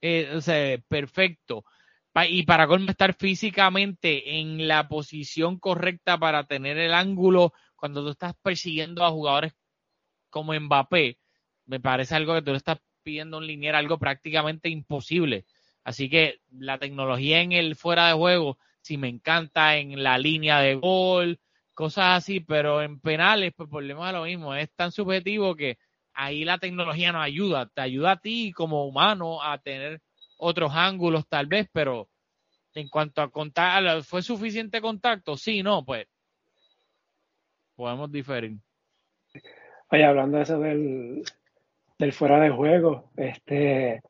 [0.00, 1.64] eh, perfecto.
[2.28, 8.10] y para colmo estar físicamente en la posición correcta para tener el ángulo cuando tú
[8.10, 9.54] estás persiguiendo a jugadores
[10.30, 11.18] como Mbappé,
[11.66, 15.46] me parece algo que tú le estás pidiendo un linier, algo prácticamente imposible.
[15.84, 20.60] Así que la tecnología en el fuera de juego si me encanta en la línea
[20.60, 21.38] de gol,
[21.74, 25.78] cosas así, pero en penales, pues volvemos a lo mismo, es tan subjetivo que
[26.12, 30.00] ahí la tecnología nos ayuda, te ayuda a ti como humano a tener
[30.38, 32.08] otros ángulos tal vez, pero
[32.74, 35.36] en cuanto a contar, ¿fue suficiente contacto?
[35.36, 36.06] Sí, no, pues
[37.74, 38.58] podemos diferir.
[39.90, 41.22] Oye, hablando de eso del,
[41.98, 44.02] del fuera de juego, este,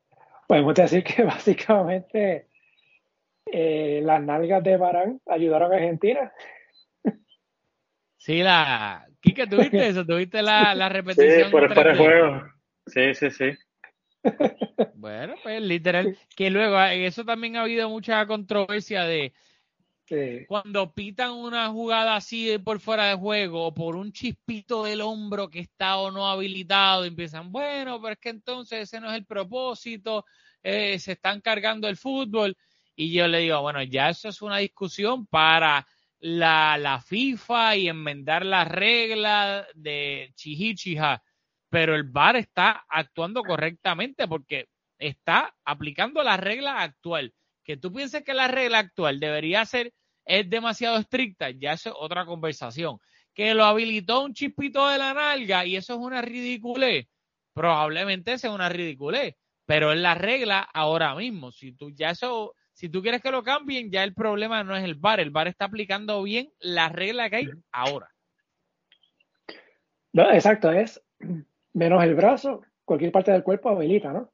[0.47, 2.47] podemos decir que básicamente
[3.51, 6.31] eh, las nalgas de Barán ayudaron a Argentina.
[8.17, 9.07] Sí, la.
[9.19, 10.05] Kike, ¿tuviste eso?
[10.05, 11.45] ¿Tuviste la, la repetición?
[11.45, 12.43] Sí, por el de juego.
[12.85, 13.51] Sí, sí, sí.
[14.95, 19.33] Bueno, pues literal, que luego ah, eso también ha habido mucha controversia de
[20.47, 25.49] cuando pitan una jugada así por fuera de juego o por un chispito del hombro
[25.49, 29.25] que está o no habilitado, empiezan, bueno, pero es que entonces ese no es el
[29.25, 30.25] propósito,
[30.61, 32.57] eh, se están cargando el fútbol.
[32.95, 35.87] Y yo le digo, bueno, ya eso es una discusión para
[36.19, 41.21] la, la FIFA y enmendar las reglas de chihichija
[41.71, 44.67] pero el VAR está actuando correctamente porque
[44.99, 47.33] está aplicando la regla actual.
[47.63, 49.93] Que tú pienses que la regla actual debería ser,
[50.25, 52.97] es demasiado estricta, ya es otra conversación.
[53.33, 57.07] Que lo habilitó un chispito de la nalga y eso es una ridiculez,
[57.53, 61.53] probablemente sea una ridiculez, pero es la regla ahora mismo.
[61.53, 64.83] Si tú ya eso, si tú quieres que lo cambien, ya el problema no es
[64.83, 68.09] el VAR, el VAR está aplicando bien la regla que hay ahora.
[70.33, 70.99] exacto, es
[71.73, 74.31] menos el brazo, cualquier parte del cuerpo habilita, ¿no?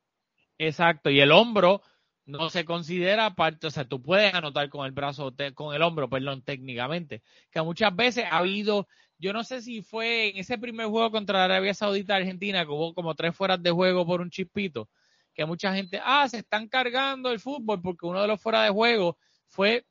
[0.57, 1.81] Exacto, y el hombro
[2.25, 6.09] no se considera parte, o sea, tú puedes anotar con el brazo, con el hombro,
[6.09, 10.87] perdón, técnicamente, que muchas veces ha habido, yo no sé si fue en ese primer
[10.87, 14.87] juego contra Arabia Saudita Argentina, que hubo como tres fueras de juego por un chispito,
[15.37, 18.71] que mucha gente, ah, se están cargando el fútbol porque uno de los fuera de
[18.71, 19.85] juego fue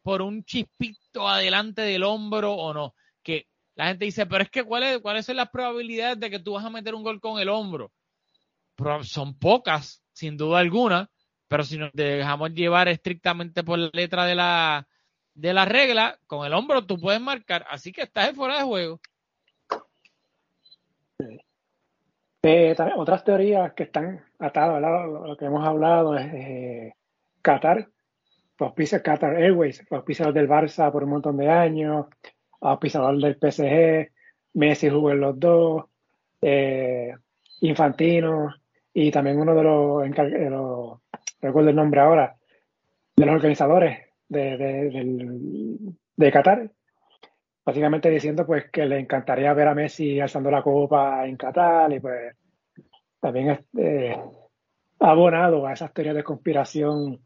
[0.00, 4.62] por un chispito adelante del hombro o no, que la gente dice, pero es que
[4.62, 7.48] ¿cuáles, ¿cuáles son las probabilidades de que tú vas a meter un gol con el
[7.48, 7.92] hombro?
[9.02, 11.10] son pocas, sin duda alguna,
[11.48, 14.88] pero si nos dejamos llevar estrictamente por la letra de la,
[15.34, 19.00] de la regla, con el hombro tú puedes marcar, así que estás fuera de juego.
[22.44, 26.94] Eh, otras teorías que están atadas a lo que hemos hablado es eh,
[27.40, 27.88] Qatar,
[28.58, 32.06] los Qatar Airways, los pisos del Barça por un montón de años,
[32.80, 34.10] pisador del PSG,
[34.54, 35.84] Messi jugó en los dos,
[36.40, 37.14] eh,
[37.60, 38.52] Infantino
[38.92, 41.00] y también uno de los,
[41.40, 42.36] recuerdo el nombre ahora,
[43.14, 46.68] de los organizadores de, de, Qatar,
[47.64, 52.00] básicamente diciendo pues que le encantaría ver a Messi alzando la copa en Qatar y
[52.00, 52.36] pues
[53.20, 54.20] también eh,
[54.98, 57.20] abonado a esas teorías de conspiración.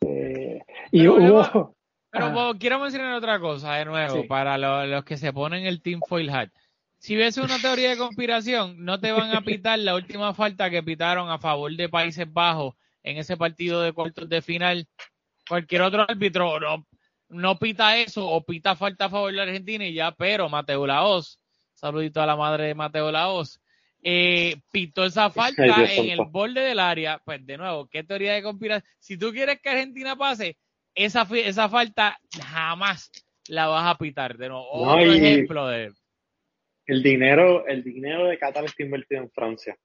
[0.00, 0.60] Eh,
[0.92, 1.74] y hubo,
[2.10, 6.30] pero quiero mencionar otra cosa de nuevo para los, que se ponen el Team Foil
[6.30, 6.50] Hat.
[6.98, 10.82] Si ves una teoría de conspiración, no te van a pitar la última falta que
[10.82, 14.88] pitaron a favor de Países Bajos en ese partido de cuartos de final.
[15.48, 16.86] Cualquier otro árbitro no,
[17.28, 20.86] no pita eso o pita falta a favor de la Argentina y ya, pero Mateo
[20.86, 21.40] Laos,
[21.74, 23.60] saludito a la madre de Mateo Laos,
[24.02, 27.20] eh, pitó esa falta en el borde del área.
[27.24, 28.90] Pues de nuevo, ¿qué teoría de conspiración?
[28.98, 30.56] Si tú quieres que Argentina pase,
[30.94, 33.10] esa, esa falta jamás
[33.48, 34.36] la vas a pitar.
[34.36, 35.92] De nuevo, otro ejemplo de.
[36.86, 39.76] El dinero, el dinero de Qatar está invertido en Francia.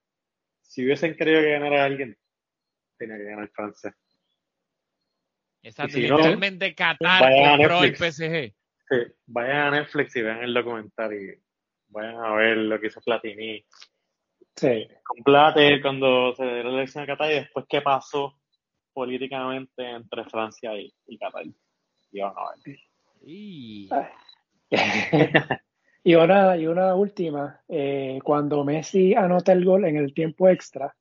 [0.62, 2.18] Si hubiesen querido que ganara alguien,
[2.98, 3.96] tenía que ganar Francia.
[5.64, 8.54] Exacto, literalmente Qatar compró el PSG.
[8.90, 11.34] Sí, vayan a Netflix y vean el documental y
[11.88, 13.66] vayan a ver lo que hizo Platini.
[14.56, 14.88] Sí.
[15.04, 18.40] Con Plate cuando se dio la elección de Qatar y después qué pasó
[18.94, 21.46] políticamente entre Francia y, y Qatar.
[23.26, 23.90] Y
[26.04, 30.96] y una, y una última, eh, cuando Messi anota el gol en el tiempo extra,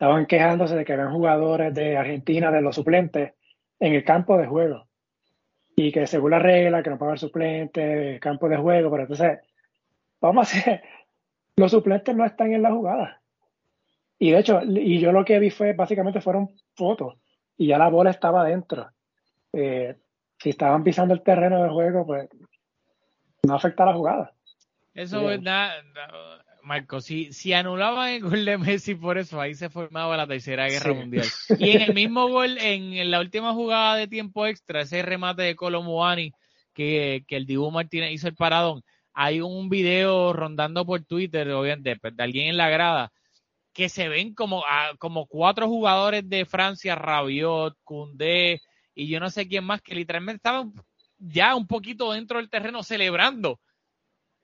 [0.00, 3.34] estaban quejándose de que habían jugadores de Argentina, de los suplentes,
[3.78, 4.88] en el campo de juego.
[5.76, 9.40] Y que según la regla, que no puede haber suplentes, campo de juego, pero entonces,
[10.18, 10.82] vamos a hacer,
[11.56, 13.20] los suplentes no están en la jugada.
[14.18, 17.18] Y de hecho, y yo lo que vi fue, básicamente fueron fotos
[17.58, 18.88] y ya la bola estaba adentro.
[19.52, 19.96] Eh,
[20.38, 22.26] si estaban pisando el terreno de juego, pues
[23.46, 24.32] no afecta a la jugada.
[24.94, 25.74] Eso es nada,
[26.62, 30.68] Marco, si, si anulaban el gol de Messi por eso, ahí se formaba la tercera
[30.68, 31.26] guerra mundial.
[31.58, 35.56] Y en el mismo gol, en, la última jugada de tiempo extra, ese remate de
[35.56, 36.32] Colomuani
[36.74, 38.82] que, que el Dibu Martínez hizo el paradón,
[39.12, 43.12] hay un video rondando por Twitter, obviamente, pues, de alguien en la grada,
[43.72, 48.60] que se ven como, ah, como cuatro jugadores de Francia, Rabiot, Koundé
[48.94, 50.72] y yo no sé quién más, que literalmente estaban
[51.18, 53.60] ya un poquito dentro del terreno celebrando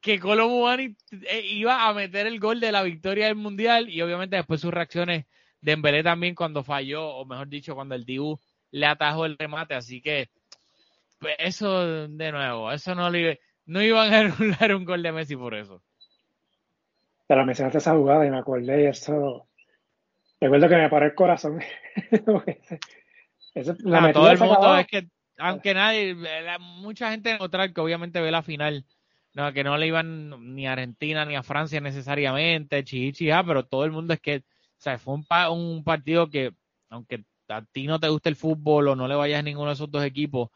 [0.07, 0.95] que Colombo eh,
[1.43, 5.27] iba a meter el gol de la victoria del Mundial y obviamente después sus reacciones
[5.61, 8.39] de Embelé también cuando falló, o mejor dicho, cuando el Dibu
[8.71, 10.29] le atajó el remate, así que
[11.19, 15.35] pues eso de nuevo, eso no le no iban a anular un gol de Messi
[15.35, 15.83] por eso.
[17.27, 19.49] Pero mencionaste esa jugada y me acordé y eso.
[20.41, 21.61] Recuerdo que me paró el corazón.
[23.83, 26.15] la todo el mundo es que, aunque nadie,
[26.61, 28.85] mucha gente neutral que obviamente ve la final,
[29.37, 33.85] no, que no le iban ni a Argentina ni a Francia necesariamente, chichi, pero todo
[33.85, 36.55] el mundo es que, o sea, fue un, partido que,
[36.89, 39.75] aunque a ti no te gusta el fútbol o no le vayas a ninguno de
[39.75, 40.49] esos dos equipos,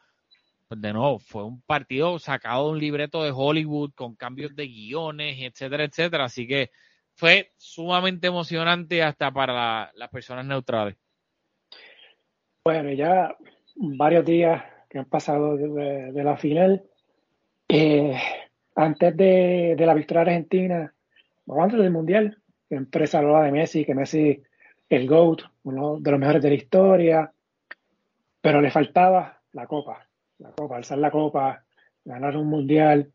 [0.66, 4.66] pues de nuevo, fue un partido sacado de un libreto de Hollywood con cambios de
[4.66, 6.24] guiones, etcétera, etcétera.
[6.24, 6.70] Así que
[7.12, 10.97] fue sumamente emocionante hasta para las personas neutrales.
[12.64, 13.37] Bueno, ya
[13.76, 16.83] varios días que han pasado de, la final.
[17.68, 18.16] Eh,
[18.75, 20.93] antes de, la victoria argentina,
[21.47, 24.43] o antes del Mundial, siempre se hablaba de Messi, que Messi
[24.89, 27.33] el GOAT, uno de los mejores de la historia,
[28.41, 30.09] pero le faltaba la copa,
[30.39, 31.64] la copa, alzar la copa,
[32.05, 33.12] ganar un mundial,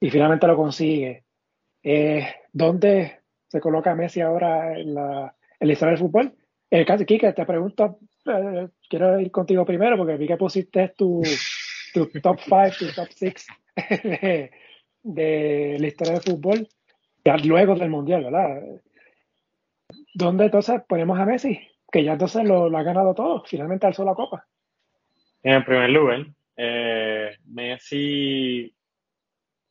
[0.00, 1.24] y finalmente lo consigue.
[1.82, 6.34] Eh, ¿Dónde se coloca Messi ahora en la, historia del fútbol?
[6.70, 10.36] En el caso de Kike, te pregunto, eh, quiero ir contigo primero porque vi que
[10.36, 11.22] pusiste tu,
[11.94, 13.46] top 5, tu top 6
[14.04, 14.50] de,
[15.14, 16.68] la historia del fútbol,
[17.24, 18.62] ya luego del mundial, ¿verdad?
[20.14, 21.60] ¿Dónde entonces ponemos a Messi?
[21.90, 24.46] Que ya entonces lo, ha ganado todo, finalmente alzó la copa.
[25.42, 28.74] En primer lugar, eh, Messi,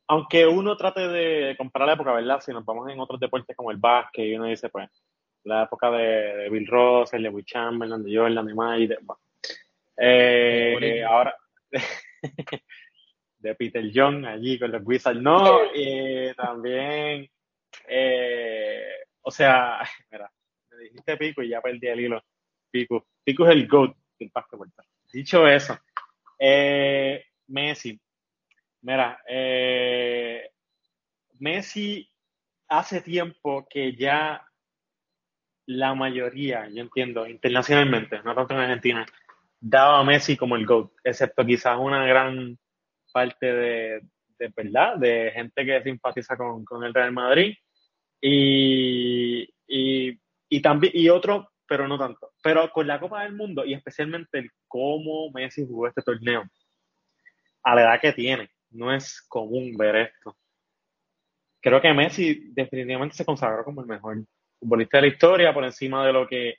[0.07, 2.39] aunque uno trate de comparar la época, ¿verdad?
[2.39, 4.89] Si nos vamos en otros deportes como el básquet y uno dice, pues,
[5.43, 8.97] la época de, Bill Russell, de Will Chamberlain, de Jordan, de Mike,
[9.97, 11.35] eh, ahora,
[13.39, 17.29] de Peter Young allí con los Wizards, no, y también,
[17.87, 18.87] eh,
[19.21, 19.79] o sea,
[20.11, 20.31] mira,
[20.71, 22.23] me dijiste Pico y ya perdí el hilo.
[22.69, 23.07] Pico.
[23.23, 24.71] Pico es el GOAT del básquetbol.
[25.11, 25.77] Dicho eso,
[26.37, 27.99] eh, Messi.
[28.81, 30.51] Mira, eh,
[31.39, 32.09] Messi
[32.67, 34.45] hace tiempo que ya
[35.65, 39.05] la mayoría, yo entiendo, internacionalmente, no tanto en Argentina,
[39.59, 42.57] daba a Messi como el GOAT, excepto quizás una gran
[43.11, 44.01] parte de,
[44.55, 47.53] verdad, de gente que simpatiza con, con el Real Madrid.
[48.21, 52.31] Y, y y también, y otro, pero no tanto.
[52.41, 56.43] Pero con la Copa del Mundo y especialmente el cómo Messi jugó este torneo,
[57.63, 60.37] a la edad que tiene, no es común ver esto.
[61.61, 64.23] Creo que Messi definitivamente se consagró como el mejor
[64.59, 66.55] futbolista de la historia por encima de lo que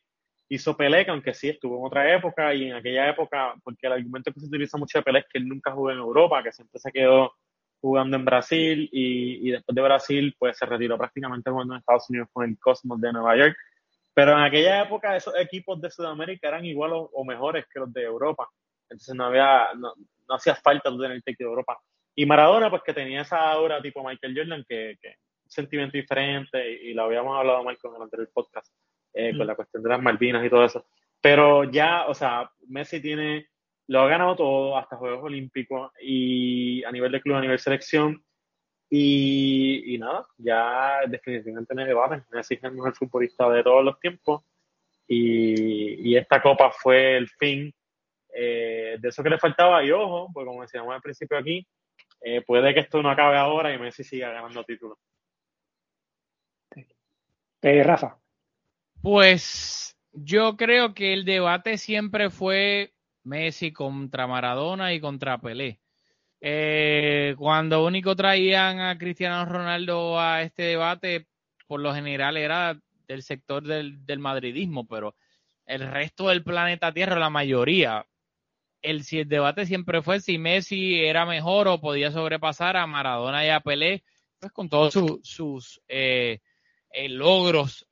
[0.48, 3.92] hizo Pelé, que aunque sí estuvo en otra época y en aquella época, porque el
[3.94, 6.52] argumento que se utiliza mucho de Pelé es que él nunca jugó en Europa, que
[6.52, 7.32] siempre se quedó
[7.80, 12.10] jugando en Brasil y, y después de Brasil pues se retiró prácticamente jugando en Estados
[12.10, 13.56] Unidos con el Cosmos de Nueva York
[14.18, 18.02] pero en aquella época esos equipos de Sudamérica eran igual o, mejores que los de
[18.02, 18.48] Europa.
[18.90, 19.94] Entonces no había, no,
[20.30, 21.78] hacía falta tener el de Europa.
[22.16, 25.10] Y Maradona, pues que tenía esa aura tipo Michael Jordan, que, que
[25.44, 28.74] un sentimiento diferente, y, lo habíamos hablado mal con el anterior podcast,
[29.12, 29.48] eh, con mm.
[29.48, 30.86] la cuestión de las Malvinas y todo eso.
[31.20, 33.48] Pero ya, o sea, Messi tiene,
[33.88, 38.22] lo ha ganado todo, hasta Juegos Olímpicos, y a nivel de club, a nivel selección,
[38.90, 42.24] y, nada, ya definitivamente en el debate.
[42.30, 44.42] Messi es el mejor futbolista de todos los tiempos.
[45.06, 47.72] Y, esta copa fue el fin
[48.34, 49.84] eh, de eso que le faltaba.
[49.84, 51.66] Y ojo, pues como decíamos al principio aquí,
[52.20, 54.98] eh, puede que esto no acabe ahora y Messi siga ganando títulos.
[57.62, 58.18] Eh, Rafa.
[59.02, 62.92] Pues yo creo que el debate siempre fue
[63.22, 65.80] Messi contra Maradona y contra Pelé.
[66.40, 71.26] Eh, cuando único traían a Cristiano Ronaldo a este debate,
[71.66, 75.14] por lo general era del sector del, madridismo, pero
[75.66, 78.06] el resto del planeta Tierra, la mayoría,
[78.82, 83.44] el, si el debate siempre fue si Messi era mejor o podía sobrepasar a Maradona
[83.44, 84.02] y a Pelé,
[84.40, 86.40] pues con todos sus eh,
[86.90, 87.86] eh, logros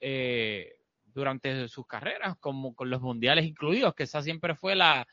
[1.16, 5.08] durante sus carreras, como con los mundiales incluidos, que esa siempre fue la,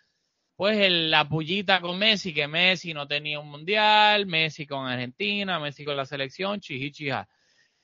[0.57, 5.85] pues la pullita con Messi, que Messi no tenía un mundial, Messi con Argentina, Messi
[5.85, 7.27] con la selección, chihichija.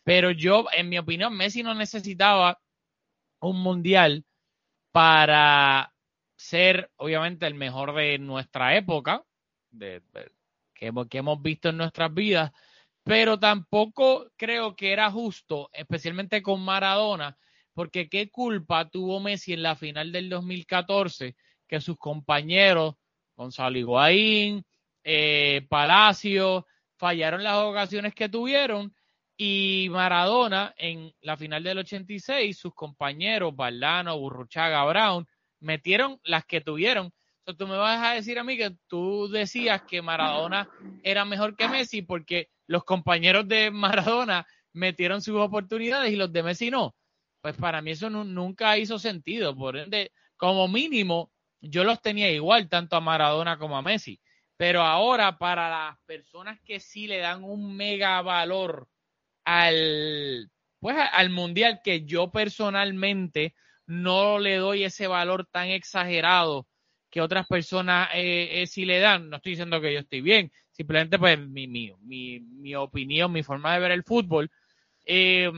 [0.03, 2.59] Pero yo, en mi opinión, Messi no necesitaba
[3.39, 4.26] un mundial
[4.91, 5.93] para
[6.36, 9.24] ser, obviamente, el mejor de nuestra época,
[9.72, 10.01] de,
[10.74, 12.51] que hemos visto en nuestras vidas,
[13.03, 17.38] pero tampoco creo que era justo, especialmente con Maradona,
[17.80, 22.95] porque qué culpa tuvo Messi en la final del 2014 que sus compañeros,
[23.38, 24.65] Gonzalo Higuaín,
[25.01, 26.67] eh, Palacio,
[26.97, 28.93] fallaron las ocasiones que tuvieron
[29.38, 35.25] y Maradona en la final del 86, sus compañeros, Baldano, Burruchaga, Brown,
[35.61, 37.13] metieron las que tuvieron.
[37.45, 40.69] Entonces, tú me vas a decir a mí que tú decías que Maradona
[41.01, 46.43] era mejor que Messi porque los compañeros de Maradona metieron sus oportunidades y los de
[46.43, 46.93] Messi no.
[47.41, 49.55] Pues para mí eso nunca hizo sentido.
[49.55, 51.31] Por ende, como mínimo,
[51.61, 54.19] yo los tenía igual, tanto a Maradona como a Messi.
[54.57, 58.87] Pero ahora, para las personas que sí le dan un mega valor
[59.45, 63.55] al, pues, al mundial, que yo personalmente
[63.87, 66.67] no le doy ese valor tan exagerado
[67.11, 69.29] que otras personas eh, eh, sí le dan.
[69.29, 73.43] No estoy diciendo que yo estoy bien, simplemente pues mi, mi, mi, mi opinión, mi
[73.43, 74.51] forma de ver el fútbol.
[75.05, 75.51] Eh,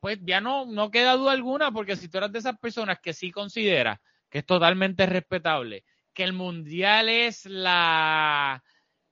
[0.00, 3.12] pues ya no, no queda duda alguna, porque si tú eres de esas personas que
[3.12, 3.98] sí consideras
[4.30, 8.62] que es totalmente respetable, que el mundial es la,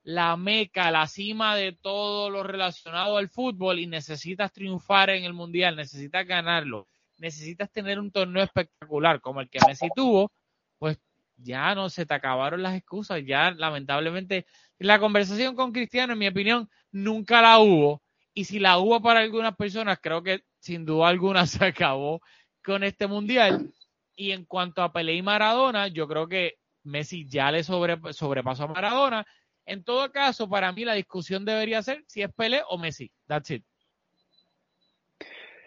[0.03, 5.33] la meca, la cima de todo lo relacionado al fútbol y necesitas triunfar en el
[5.33, 10.31] mundial, necesitas ganarlo, necesitas tener un torneo espectacular como el que Messi tuvo,
[10.77, 10.99] pues
[11.35, 14.45] ya no se te acabaron las excusas, ya lamentablemente
[14.79, 18.01] la conversación con Cristiano, en mi opinión, nunca la hubo.
[18.33, 22.21] Y si la hubo para algunas personas, creo que sin duda alguna se acabó
[22.63, 23.71] con este mundial.
[24.15, 28.67] Y en cuanto a Pelé y Maradona, yo creo que Messi ya le sobrepasó a
[28.67, 29.25] Maradona.
[29.65, 33.11] En todo caso, para mí la discusión debería ser si es Pelé o Messi.
[33.27, 33.63] That's it.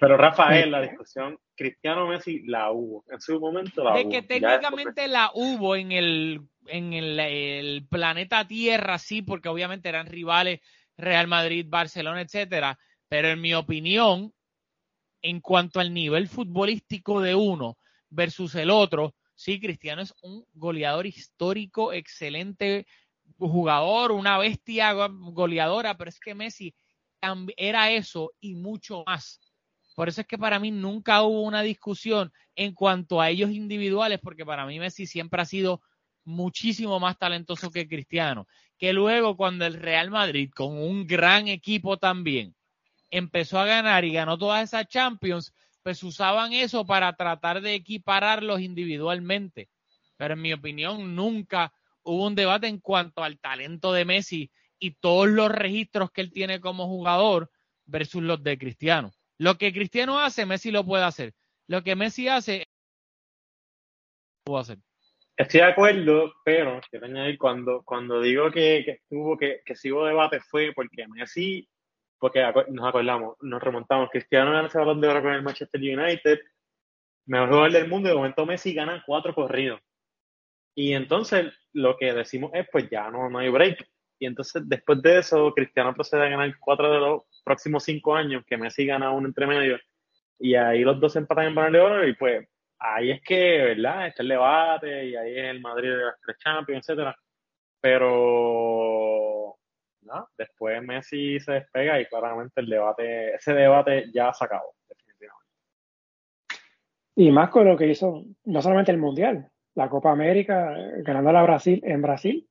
[0.00, 3.04] Pero Rafael, la discusión Cristiano Messi la hubo.
[3.10, 8.98] En su momento la de que técnicamente la hubo en el en el, planeta Tierra,
[8.98, 10.60] sí, porque obviamente eran rivales
[10.96, 12.78] Real Madrid, Barcelona, etcétera.
[13.08, 14.32] Pero en mi opinión,
[15.22, 17.76] en cuanto al nivel futbolístico de uno
[18.08, 22.86] versus el otro, sí, Cristiano es un goleador histórico, excelente
[23.38, 26.74] jugador, una bestia goleadora, pero es que Messi
[27.56, 29.40] era eso y mucho más.
[29.94, 34.20] Por eso es que para mí nunca hubo una discusión en cuanto a ellos individuales,
[34.22, 35.82] porque para mí Messi siempre ha sido
[36.24, 38.46] muchísimo más talentoso que Cristiano.
[38.78, 42.54] Que luego cuando el Real Madrid, con un gran equipo también,
[43.10, 48.60] empezó a ganar y ganó todas esas Champions, pues usaban eso para tratar de equipararlos
[48.60, 49.68] individualmente.
[50.16, 54.92] Pero en mi opinión nunca hubo un debate en cuanto al talento de Messi y
[54.92, 57.50] todos los registros que él tiene como jugador
[57.86, 59.10] versus los de Cristiano.
[59.38, 61.34] Lo que Cristiano hace, Messi lo puede hacer.
[61.66, 62.66] Lo que Messi hace,
[64.44, 64.78] puedo hacer.
[65.36, 70.72] Estoy de acuerdo, pero quiero añadir, cuando, digo que, estuvo, que si hubo debate fue
[70.74, 71.66] porque Messi,
[72.20, 76.38] porque nos acordamos, nos remontamos, Cristiano gana ese balón de oro con el Manchester United,
[77.26, 79.80] mejor jugador del mundo, y de momento Messi gana cuatro corridos.
[80.74, 83.88] Y entonces lo que decimos es, pues ya no, no hay break.
[84.18, 88.44] Y entonces después de eso, Cristiano procede a ganar cuatro de los próximos cinco años,
[88.46, 89.78] que Messi gana uno entre medio,
[90.38, 92.46] y ahí los dos empatan en balón de oro, y pues
[92.78, 94.08] ahí es que, ¿verdad?
[94.08, 97.16] Está el debate y ahí es el Madrid de las tres Champions, etcétera.
[97.80, 98.89] Pero,
[100.12, 100.28] ¿no?
[100.36, 105.48] Después Messi se despega y claramente el debate, ese debate ya se acabó, definitivamente.
[107.16, 111.42] Y más con lo que hizo, no solamente el Mundial, la Copa América, ganando a
[111.42, 112.48] Brasil en Brasil.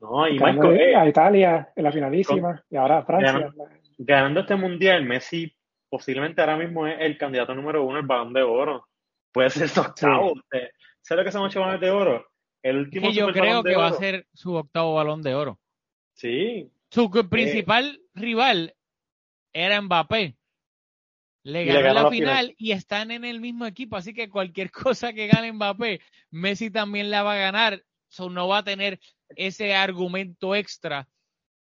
[0.00, 3.32] No, y más eh, a Italia en la finalísima y ahora a Francia.
[3.32, 3.68] Ganando,
[3.98, 5.54] ganando este Mundial, Messi
[5.88, 8.86] posiblemente ahora mismo es el candidato número uno al balón de oro
[9.34, 10.34] puede ser su octavo.
[11.02, 12.26] ¿Sabes lo que son ocho balones de oro?
[12.62, 15.58] El último yo creo que va a ser su octavo balón de oro.
[16.14, 16.70] Sí.
[16.94, 18.76] Su principal rival
[19.52, 20.36] era Mbappé.
[21.42, 24.70] Le ganó, la, final, y están en el mismo equipo, así que cualquier
[25.00, 27.82] cosa que gane Mbappé, Messi también la va a ganar.
[28.08, 31.08] So, no va a tener ese argumento extra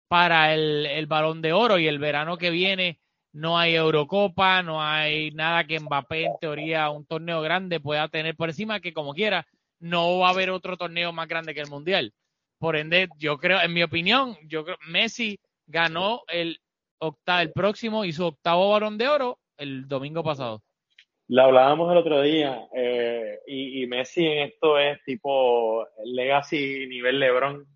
[0.07, 2.99] para el, el balón de oro y el verano que viene
[3.31, 8.35] no hay Eurocopa, no hay nada que Mbappé en teoría un torneo grande pueda tener
[8.35, 9.47] por encima, que como quiera,
[9.79, 12.13] no va a haber otro torneo más grande que el Mundial.
[12.63, 15.37] Por ende, yo creo, en mi opinión, yo creo Messi
[15.67, 16.61] ganó el
[16.97, 20.61] octavo, el próximo y su octavo balón de oro el domingo pasado.
[21.27, 27.19] La hablábamos el otro día, eh, y, y Messi en esto es tipo legacy nivel
[27.19, 27.67] LeBron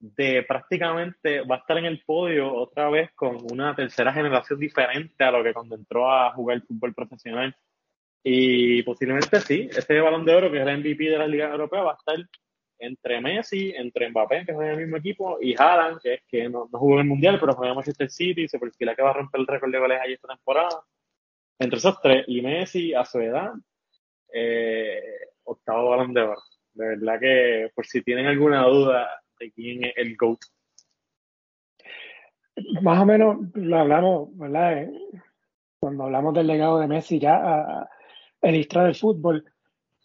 [0.00, 5.22] de prácticamente va a estar en el podio otra vez con una tercera generación diferente
[5.22, 7.54] a lo que cuando entró a jugar el fútbol profesional.
[8.24, 11.82] Y posiblemente sí, ese balón de oro que es el MVP de la Liga Europea
[11.82, 12.16] va a estar
[12.82, 16.68] entre Messi, entre Mbappé, que en el mismo equipo, y Haaland, que es que no,
[16.72, 19.40] jugó en el Mundial, pero juega en Manchester City, se perfila que va a romper
[19.40, 20.82] el récord de goles ahí esta temporada.
[21.58, 23.52] Entre esos tres, y Messi a su edad,
[24.32, 25.00] eh,
[25.44, 26.28] octavo balón de.
[26.74, 29.22] De verdad que, por si tienen alguna duda,
[29.54, 30.38] quién es el GOAT.
[32.80, 34.78] Más o menos lo hablamos, ¿verdad?
[34.78, 34.92] Eh,
[35.78, 37.86] cuando hablamos del legado de Messi ya
[38.40, 39.44] en la historia del fútbol,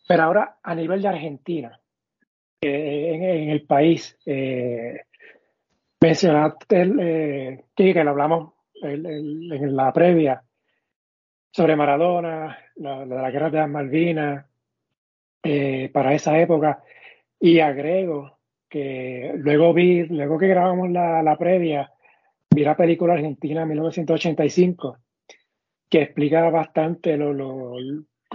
[0.07, 1.79] pero ahora a nivel de Argentina,
[2.61, 5.01] en, el país, eh,
[6.01, 10.43] mencionaste, eh, que lo hablamos en, la previa,
[11.51, 14.45] sobre Maradona, la, la guerra de las Malvinas,
[15.93, 16.83] para esa época.
[17.39, 18.37] Y agrego
[18.69, 21.91] que luego vi, luego que grabamos la, la previa,
[22.49, 24.97] vi la película Argentina 1985,
[25.89, 27.75] que explica bastante lo, lo,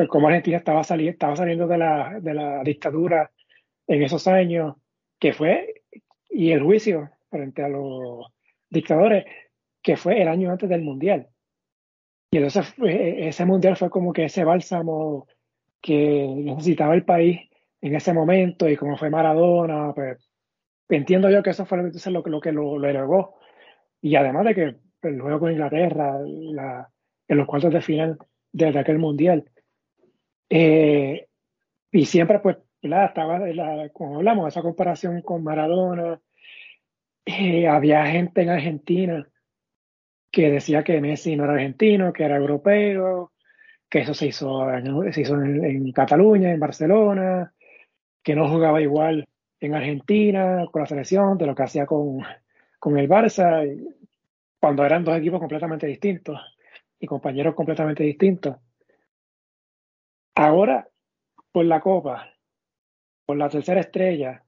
[0.09, 3.31] cómo Argentina estaba, saliendo estaba saliendo de la, de la dictadura
[3.87, 4.77] en esos años,
[5.19, 5.83] que fue,
[6.31, 8.27] y el juicio frente a los
[8.71, 9.25] dictadores,
[9.83, 11.29] que fue el año antes del Mundial.
[12.31, 15.27] Y entonces ese Mundial fue como que ese bálsamo
[15.81, 17.41] que necesitaba el país
[17.81, 20.31] en ese momento y como fue Maradona, pues
[20.89, 23.35] entiendo yo que eso fue entonces lo, lo que lo, lo
[24.01, 26.89] Y además de que el pues, juego con Inglaterra, la,
[27.29, 28.19] en los cuartos de final
[28.53, 29.51] de, aquel mundial.
[30.49, 31.27] Eh,
[31.91, 36.21] y siempre, pues, estaba, la, como hablamos, esa comparación con Maradona.
[37.25, 39.29] Eh, había gente en Argentina
[40.31, 43.33] que decía que Messi no era argentino, que era europeo,
[43.89, 44.67] que eso se hizo,
[45.13, 47.53] se hizo en, en Cataluña, en Barcelona,
[48.23, 49.29] que no jugaba igual
[49.61, 52.21] en Argentina con la selección de lo que hacía con,
[52.79, 53.65] con el Barça,
[54.59, 56.41] cuando eran dos equipos completamente distintos
[56.99, 58.57] y compañeros completamente distintos.
[60.35, 60.89] Ahora,
[61.53, 62.32] por la Copa,
[63.33, 64.45] por la tercera estrella,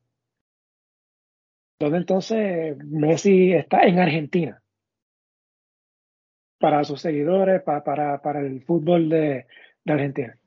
[1.79, 4.63] donde entonces Messi está en Argentina
[6.59, 9.47] para sus seguidores, para, para, para el fútbol de,
[9.85, 10.39] de Argentina.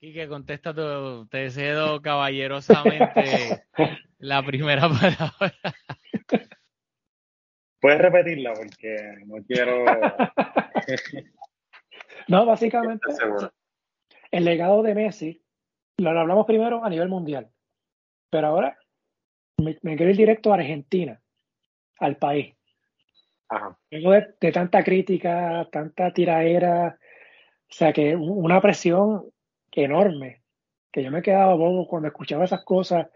[0.00, 3.64] Y que contesta tu, te cedo caballerosamente
[4.18, 5.54] la primera palabra.
[7.80, 9.84] Puedes repetirla porque no quiero.
[12.26, 13.06] no, básicamente,
[14.32, 15.44] el legado de Messi
[15.98, 17.50] lo hablamos primero a nivel mundial,
[18.30, 18.78] pero ahora
[19.58, 21.20] me, quiero ir directo a Argentina,
[21.98, 22.54] al país.
[23.48, 23.78] Ajá.
[23.90, 29.30] De, de, tanta crítica, tanta tiraera, o sea que una presión
[29.82, 30.42] enorme,
[30.92, 33.08] que yo me quedaba bobo cuando escuchaba esas cosas.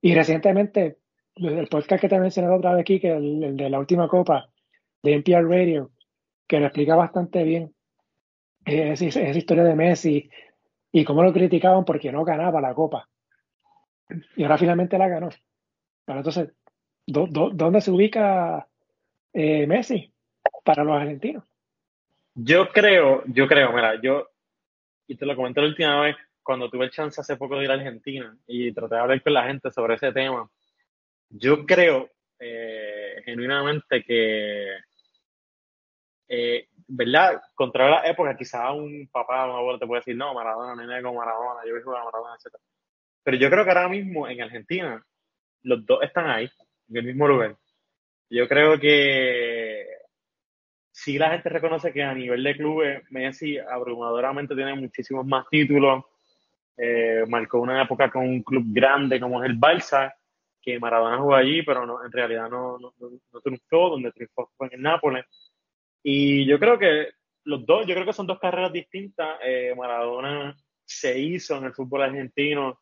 [0.00, 0.98] Y recientemente
[1.36, 4.08] el podcast que te he mencionado otra vez aquí, que el, el de la última
[4.08, 4.50] copa
[5.02, 5.90] de NPR Radio,
[6.46, 7.74] que lo explica bastante bien
[8.64, 10.30] esa, esa historia de Messi
[10.96, 13.08] y cómo lo criticaban porque no ganaba la copa.
[14.36, 15.28] Y ahora finalmente la ganó.
[16.04, 16.52] Pero entonces,
[17.04, 18.68] ¿dónde se ubica
[19.32, 20.14] eh, Messi
[20.62, 21.42] para los argentinos?
[22.36, 24.28] Yo creo, yo creo, mira, yo,
[25.08, 27.72] y te lo comenté la última vez, cuando tuve el chance hace poco de ir
[27.72, 30.48] a Argentina y traté de hablar con la gente sobre ese tema,
[31.28, 34.76] yo creo eh, genuinamente que,
[36.28, 37.42] eh, ¿verdad?
[37.54, 41.02] Contra la época, quizás un papá o un abuelo te puede decir, no, Maradona, nene
[41.02, 42.54] como Maradona, yo voy a jugar Maradona, etc.
[43.22, 45.04] Pero yo creo que ahora mismo en Argentina,
[45.62, 46.48] los dos están ahí,
[46.88, 47.56] en el mismo lugar.
[48.30, 49.86] Yo creo que
[50.90, 56.04] sí la gente reconoce que a nivel de clubes, Messi abrumadoramente tiene muchísimos más títulos.
[56.76, 60.12] Eh, marcó una época con un club grande como es el Barça,
[60.60, 64.68] que Maradona jugó allí, pero no, en realidad no, no, no, triunfó, donde triunfó fue
[64.68, 65.26] en el Nápoles.
[66.06, 67.08] Y yo creo que
[67.44, 69.38] los dos, yo creo que son dos carreras distintas.
[69.42, 72.78] Eh, Maradona se hizo en el fútbol argentino,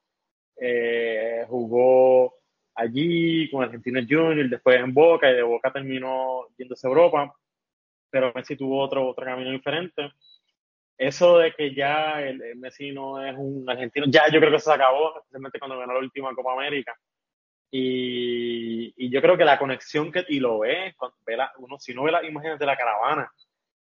[0.57, 2.35] eh, jugó
[2.75, 7.33] allí con Argentinos Junior, después en Boca y de Boca terminó yéndose a Europa,
[8.11, 10.11] pero Messi tuvo otro, otro camino diferente.
[10.99, 14.73] Eso de que ya el, Messi no es un argentino, ya yo creo que se
[14.73, 16.97] acabó, especialmente cuando ganó la última Copa América.
[17.75, 20.95] Y, y, yo creo que la conexión que, y lo ve,
[21.25, 23.33] ve la, uno, si no ve las imágenes de la caravana,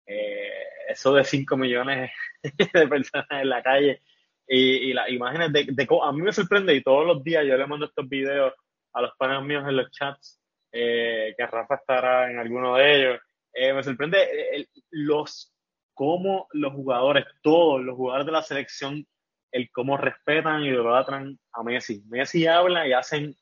[0.07, 2.11] eh, eso de 5 millones
[2.43, 4.01] de personas en la calle
[4.49, 7.55] y, y las imágenes de, de, a mí me sorprende y todos los días yo
[7.55, 8.55] le mando estos videos
[8.95, 10.41] a los panes míos en los chats,
[10.73, 13.21] eh, que Rafa estará en alguno de ellos.
[13.53, 15.53] Eh, me sorprende los
[15.93, 19.07] cómo los jugadores, todos los jugadores de la selección,
[19.53, 22.03] el cómo respetan y idolatran a Messi.
[22.07, 23.37] Messi habla y hacen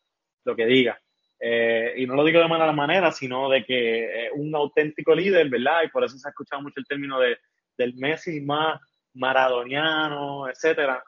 [0.44, 1.00] lo que diga.
[1.40, 5.48] Eh, y no lo digo de mala manera, sino de que es un auténtico líder,
[5.48, 5.82] ¿verdad?
[5.84, 7.36] Y por eso se ha escuchado mucho el término de,
[7.76, 8.80] del Messi más
[9.14, 11.02] maradoniano, etcétera.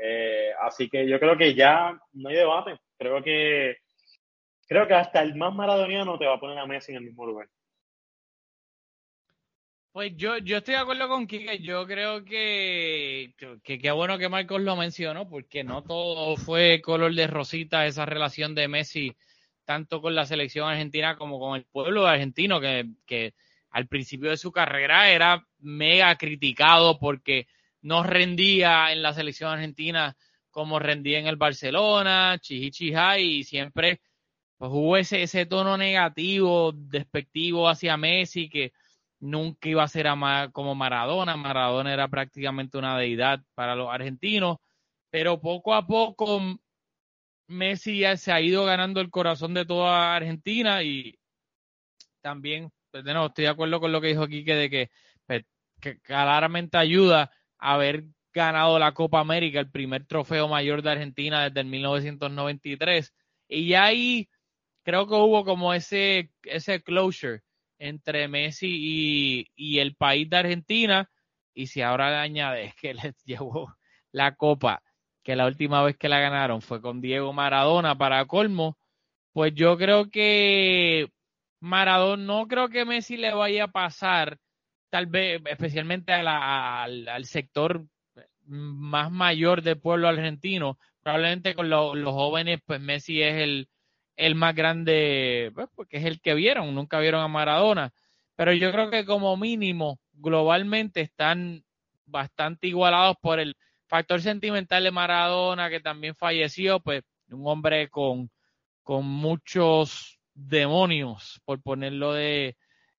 [0.00, 2.78] Eh, así que yo creo que ya no hay debate.
[2.98, 3.76] Creo que
[4.66, 7.26] creo que hasta el más maradoniano te va a poner a Messi en el mismo
[7.26, 7.48] lugar.
[9.98, 11.58] Pues yo, yo estoy de acuerdo con Kike.
[11.58, 13.34] Yo creo que
[13.64, 18.54] qué bueno que Marcos lo mencionó, porque no todo fue color de rosita esa relación
[18.54, 19.16] de Messi,
[19.64, 23.34] tanto con la selección argentina como con el pueblo argentino, que, que
[23.70, 27.48] al principio de su carrera era mega criticado porque
[27.82, 30.16] no rendía en la selección argentina
[30.52, 34.00] como rendía en el Barcelona, chihichija, y siempre
[34.58, 38.72] pues, hubo ese, ese tono negativo, despectivo hacia Messi que
[39.20, 40.06] nunca iba a ser
[40.52, 41.36] como Maradona.
[41.36, 44.58] Maradona era prácticamente una deidad para los argentinos.
[45.10, 46.40] pero poco a poco
[47.48, 51.18] Messi ya se ha ido ganando el corazón de toda Argentina y
[52.20, 54.90] también, pues, estoy de acuerdo con lo que dijo aquí, de que,
[55.26, 55.44] pues,
[55.80, 61.44] que claramente ayuda a haber ganado la Copa América, el primer trofeo mayor de Argentina
[61.44, 63.14] desde el 1993.
[63.48, 64.28] Y ahí
[64.84, 67.42] creo que hubo como ese, ese closure
[67.78, 71.10] entre Messi y, y el país de Argentina.
[71.54, 73.74] Y si ahora le añades que les llevó
[74.12, 74.82] la Copa
[75.28, 78.78] que la última vez que la ganaron fue con Diego Maradona para colmo,
[79.34, 81.10] pues yo creo que
[81.60, 84.38] Maradona, no creo que Messi le vaya a pasar,
[84.88, 87.84] tal vez, especialmente al, sector
[88.46, 93.68] más mayor del pueblo argentino, probablemente con los jóvenes, pues Messi es el,
[94.18, 97.92] el más grande, pues, porque es el que vieron, nunca vieron a Maradona,
[98.34, 101.62] pero yo creo que como mínimo, globalmente están
[102.04, 103.56] bastante igualados por el
[103.86, 108.28] factor sentimental de Maradona, que también falleció, pues un hombre con,
[108.82, 112.56] con muchos demonios, por ponerlo de,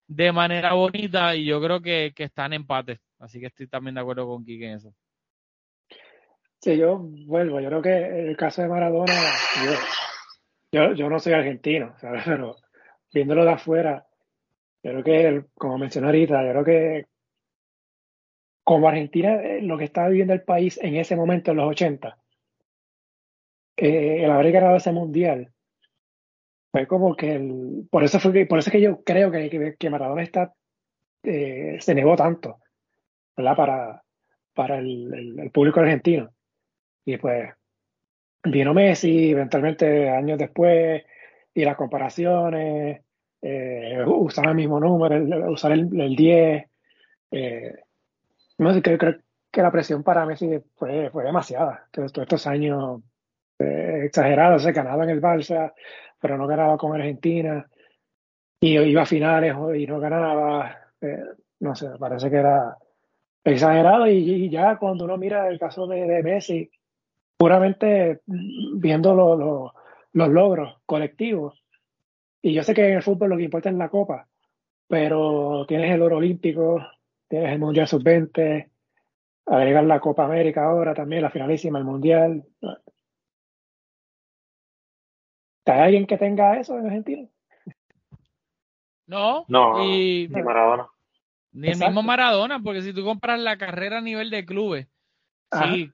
[0.07, 3.01] de manera bonita, y yo creo que, que está en empate.
[3.19, 4.93] Así que estoy también de acuerdo con Kike en eso.
[6.61, 9.13] Sí, yo vuelvo, yo creo que el caso de Maradona,
[10.71, 12.23] yo, yo, no soy argentino, ¿sabes?
[12.25, 12.55] pero
[13.13, 14.05] viéndolo de afuera,
[14.83, 17.05] yo creo que, como mencioné ahorita, yo creo que
[18.63, 22.17] como Argentina, eh, lo que estaba viviendo el país en ese momento, en los 80,
[23.77, 25.51] eh, el haber ganado ese mundial,
[26.71, 29.89] fue como que el, por eso fue por eso es que yo creo que, que,
[29.89, 30.53] Maradona está,
[31.23, 32.59] eh, se negó tanto,
[33.35, 33.55] ¿verdad?
[33.55, 34.03] Para,
[34.53, 36.29] para el, público argentino.
[37.05, 37.49] Y pues
[38.43, 41.03] vino Messi, eventualmente años después,
[41.53, 43.01] y las comparaciones,
[44.05, 46.65] usar el mismo número, usar el, el 10.
[48.57, 49.15] No sé, creo, creo
[49.51, 51.87] que la presión para Messi fue, fue demasiada.
[51.91, 53.01] Todos, estos años
[53.57, 55.73] eh, exagerados, se ganaba en el Barça,
[56.19, 57.67] pero no ganaba con Argentina.
[58.61, 60.77] Y iba a finales y no ganaba.
[61.01, 61.23] Eh,
[61.59, 62.77] no sé, parece que era
[63.43, 64.07] exagerado.
[64.07, 66.69] Y, ya cuando uno mira el caso de, Messi,
[67.39, 69.73] puramente viendo
[70.11, 71.63] los logros colectivos.
[72.41, 74.27] Y yo sé que en el fútbol lo que importa es la copa,
[74.87, 76.85] pero tienes el oro olímpico,
[77.29, 78.69] tienes el Mundial Sub-20,
[79.45, 82.43] agregar la Copa América ahora también, la finalísima, el Mundial.
[85.65, 87.27] ¿Hay alguien que tenga eso en Argentina?
[89.07, 90.89] No, no ni Maradona.
[91.53, 94.87] Ni el mismo Maradona, porque si tú compras la carrera a nivel de clubes,
[95.51, 95.89] sí,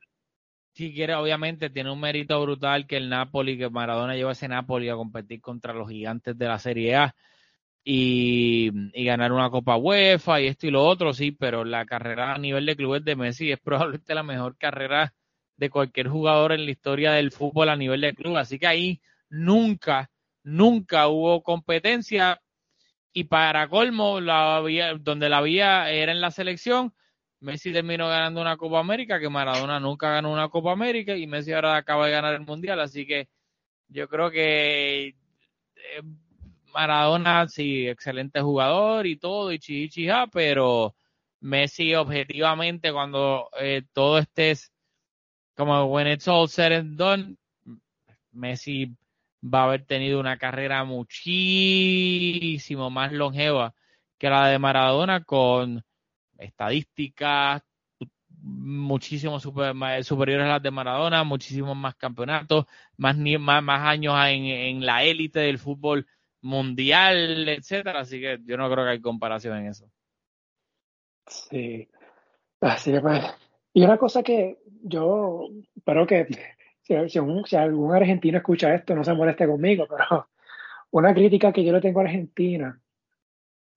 [0.75, 4.89] si quiere, obviamente tiene un mérito brutal que el Napoli, que Maradona lleva ese Napoli
[4.89, 7.15] a competir contra los gigantes de la Serie A
[7.81, 8.71] y,
[9.05, 12.65] ganar una Copa UEFA y esto y lo otro, sí, pero la carrera a nivel
[12.65, 15.13] de clubes de Messi es probablemente la mejor carrera
[15.55, 18.35] de cualquier jugador en la historia del fútbol a nivel de club.
[18.35, 20.11] Así que ahí nunca,
[20.43, 22.41] nunca hubo competencia
[23.13, 24.61] y para colmo, la
[24.99, 26.93] donde la vía era en la selección,
[27.45, 31.53] Messi terminó ganando una Copa América, que Maradona nunca ganó una Copa América y Messi
[31.53, 33.29] ahora acaba de ganar el Mundial, así que
[33.87, 35.15] yo creo que eh,
[36.73, 40.95] Maradona, sí, excelente jugador y todo, y chichicha, pero
[41.41, 44.55] Messi objetivamente cuando eh, todo esté
[45.55, 47.37] como when it's all said and done,
[48.31, 48.87] Messi
[49.43, 53.75] va a haber tenido una carrera muchísimo más longeva
[54.17, 55.84] que la de Maradona con
[56.37, 57.63] estadísticas
[58.47, 62.65] muchísimo superiores a las de Maradona, muchísimos más campeonatos,
[62.97, 66.05] más, más, más años en, en la élite del fútbol
[66.41, 69.89] mundial, etcétera, así que yo no creo que hay comparación en eso.
[71.27, 71.89] Sí,
[72.61, 73.23] así que pues,
[73.73, 76.27] y una cosa que yo espero que
[76.81, 76.93] si,
[77.57, 80.29] algún argentino escucha esto no se moleste conmigo, pero
[80.91, 82.79] una crítica que yo le tengo a Argentina,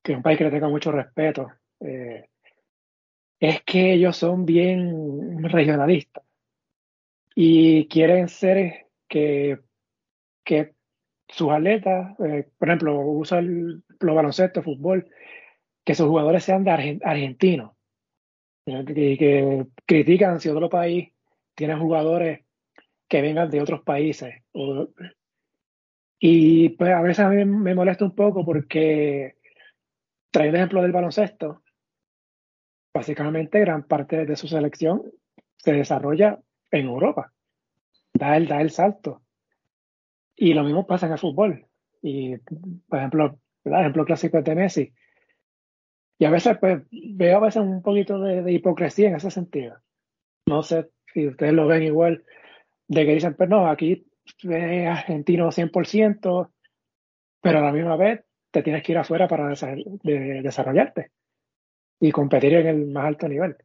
[0.02, 1.50] que es un país que le tengo mucho respeto,
[1.80, 2.28] eh,
[3.41, 6.24] es que ellos son bien regionalistas
[7.34, 9.61] y quieren ser que,
[10.45, 10.74] que
[11.28, 15.09] sus atletas, eh, por ejemplo, usa los baloncesto, fútbol,
[15.84, 17.72] que sus jugadores sean de argentinos,
[18.66, 21.11] y que, critican si otro país
[21.55, 22.45] tiene jugadores
[23.09, 24.34] que vengan de otros países.
[26.20, 29.36] y pues a veces a me molesta un poco porque,
[30.30, 31.62] trae el ejemplo del baloncesto,
[32.93, 35.03] básicamente gran parte de su selección
[35.57, 37.32] se desarrolla en Europa,
[38.12, 39.22] da el, da el salto.
[40.36, 41.66] Y lo mismo pasa en el fútbol.
[42.01, 42.36] Y,
[42.89, 44.93] por ejemplo, el ejemplo clásico de Messi.
[46.18, 49.76] Y a veces, pues, veo a veces un poquito de, hipocresía en ese sentido.
[50.47, 52.24] No sé si ustedes lo ven igual,
[52.86, 54.07] de que dicen, pues no, aquí
[54.43, 56.51] es argentino 100%,
[57.41, 61.11] pero a la misma vez te tienes que ir afuera para desarrollarte
[62.01, 63.57] y competir en el más alto nivel.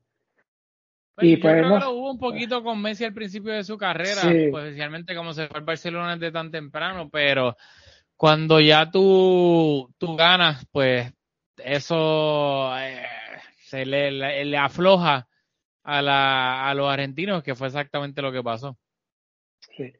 [1.16, 3.78] Pues y yo creo que lo hubo un poquito con Messi al principio de su
[3.78, 7.56] carrera, pues, especialmente como se fue al Barcelona desde tan temprano, pero
[8.16, 11.14] cuando ya tú, tú ganas, pues
[11.58, 13.04] eso eh,
[13.60, 15.28] se le, le, afloja
[15.84, 18.78] a, la, a los argentinos, que fue exactamente lo que pasó.
[19.76, 19.94] Sí.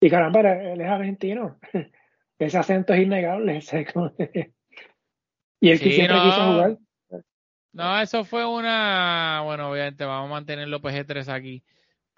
[0.00, 1.58] Y caramba, él es argentino.
[2.38, 3.60] Ese acento es innegable.
[5.60, 6.78] y él que siempre quiso jugar.
[7.72, 11.62] No, eso fue una, bueno, obviamente vamos a mantener los PG3 aquí,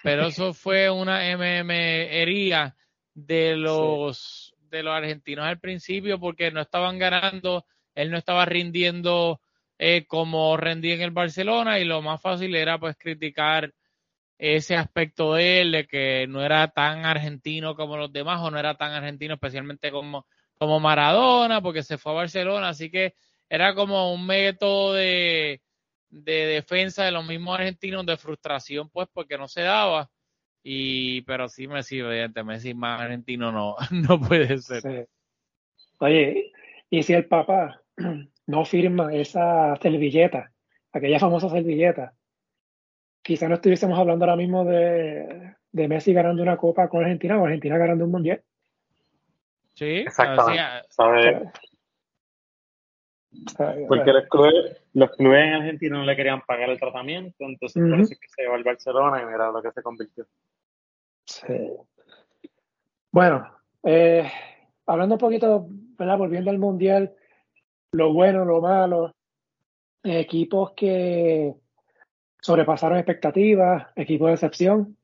[0.03, 2.75] pero eso fue una MMería
[3.15, 9.41] de los de los argentinos al principio porque no estaban ganando, él no estaba rindiendo
[9.79, 13.73] eh, como rendía en el Barcelona y lo más fácil era pues criticar
[14.37, 18.59] ese aspecto de él, de que no era tan argentino como los demás o no
[18.59, 20.27] era tan argentino especialmente como,
[20.59, 23.15] como Maradona porque se fue a Barcelona, así que
[23.55, 25.61] era como un método de,
[26.11, 30.11] defensa de los mismos argentinos, de frustración, pues, porque no se daba.
[30.63, 35.09] Y, pero sí, Messi, evidentemente, Messi más argentino no, no puede ser.
[35.99, 36.53] Oye,
[36.91, 37.81] y si el Papa
[38.47, 40.51] no firma esa servilleta,
[40.93, 42.15] aquella famosa servilleta,
[43.23, 47.45] quizá no estuviésemos hablando ahora mismo de, de Messi ganando una copa con Argentina o
[47.45, 48.43] Argentina ganando un mundial.
[49.75, 51.51] Sí, exactamente.
[53.89, 58.01] Porque los clubes, los clubes en Argentina no le querían pagar el tratamiento, entonces por
[58.01, 60.27] eso es que se llevó al Barcelona y mira lo que se convirtió.
[61.25, 61.71] Sí.
[63.11, 63.49] Bueno,
[63.83, 64.31] eh,
[64.87, 66.19] hablando un poquito, ¿verdad?
[66.19, 67.15] volviendo al Mundial,
[67.93, 69.15] lo bueno, lo malo,
[70.03, 71.55] equipos que
[72.41, 74.97] sobrepasaron expectativas, equipos de excepción,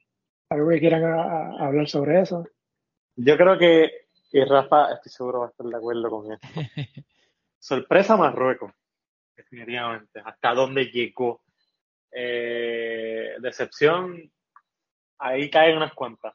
[0.51, 2.45] algo que quieran hablar sobre eso.
[3.17, 3.91] Yo creo que,
[4.33, 6.49] y Rafa, estoy seguro va a estar de acuerdo con esto.
[7.61, 8.73] Sorpresa Marruecos,
[9.37, 10.21] definitivamente.
[10.25, 11.43] Hasta dónde llegó.
[12.11, 14.33] Eh, decepción,
[15.19, 16.35] ahí caen unas cuantas.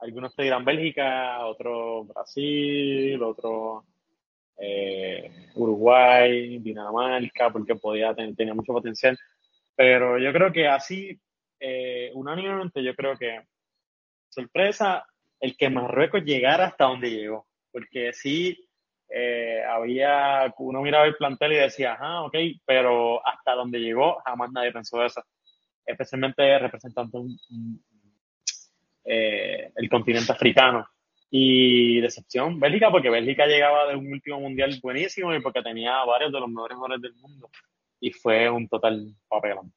[0.00, 3.84] Algunos te dirán Bélgica, otros Brasil, otro
[4.58, 9.16] eh, Uruguay, Dinamarca, porque podía tenía mucho potencial.
[9.76, 11.18] Pero yo creo que así,
[11.60, 13.42] eh, unánimemente, yo creo que
[14.28, 15.06] sorpresa
[15.38, 17.46] el que Marruecos llegara hasta donde llegó.
[17.70, 18.68] Porque sí,
[19.14, 22.34] eh, había, uno miraba el plantel y decía, ah, ok,
[22.64, 25.22] pero hasta donde llegó jamás nadie pensó eso,
[25.84, 27.22] especialmente representando
[29.04, 30.86] eh, el continente africano.
[31.34, 36.32] Y decepción, Bélgica, porque Bélgica llegaba de un último mundial buenísimo y porque tenía varios
[36.32, 37.50] de los mejores jugadores del mundo.
[38.00, 39.72] Y fue un total papelón.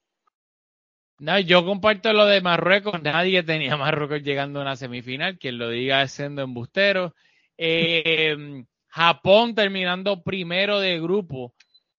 [1.19, 3.01] No, yo comparto lo de Marruecos.
[3.01, 5.37] Nadie tenía Marruecos llegando a una semifinal.
[5.37, 7.13] Quien lo diga es siendo embustero.
[7.57, 8.65] Eh,
[8.95, 11.53] Japón terminando primero de grupo,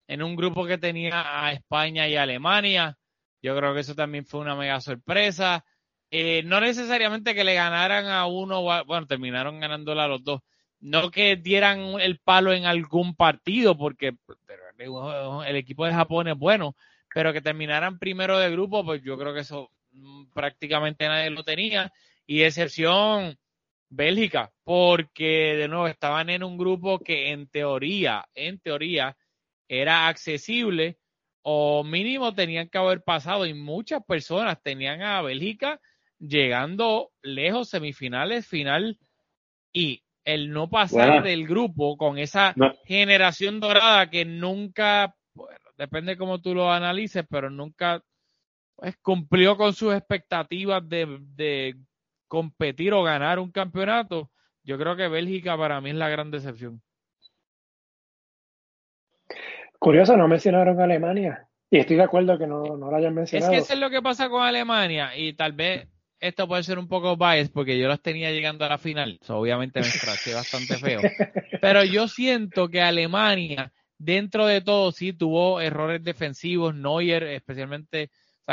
[0.08, 2.96] en un grupo que tenía a España y Alemania.
[3.42, 5.62] Yo creo que eso también fue una mega sorpresa.
[6.10, 10.40] Eh, no necesariamente que le ganaran a uno, bueno, terminaron ganándola a los dos.
[10.80, 14.16] No que dieran el palo en algún partido, porque
[15.46, 16.76] el equipo de Japón es bueno,
[17.12, 21.44] pero que terminaran primero de grupo, pues yo creo que eso mm, prácticamente nadie lo
[21.44, 21.92] tenía.
[22.26, 23.36] Y excepción,
[23.88, 29.16] Bélgica, porque de nuevo estaban en un grupo que en teoría, en teoría,
[29.68, 30.98] era accesible
[31.42, 35.80] o mínimo tenían que haber pasado y muchas personas tenían a Bélgica
[36.18, 38.98] llegando lejos, semifinales, final
[39.72, 46.40] y el no pasar del grupo con esa generación dorada que nunca, bueno, depende cómo
[46.40, 48.02] tú lo analices, pero nunca
[48.74, 51.76] pues, cumplió con sus expectativas de, de
[52.28, 54.30] competir o ganar un campeonato,
[54.62, 56.82] yo creo que Bélgica para mí es la gran decepción.
[59.78, 61.46] Curioso, no mencionaron Alemania.
[61.70, 63.52] Y estoy de acuerdo que no, no lo hayan mencionado.
[63.52, 65.16] Es que eso es lo que pasa con Alemania.
[65.16, 65.88] Y tal vez
[66.20, 69.18] esto puede ser un poco bias porque yo los tenía llegando a la final.
[69.28, 71.00] obviamente me escraché bastante feo.
[71.60, 76.74] Pero yo siento que Alemania, dentro de todo, sí tuvo errores defensivos.
[76.74, 78.10] Neuer, especialmente,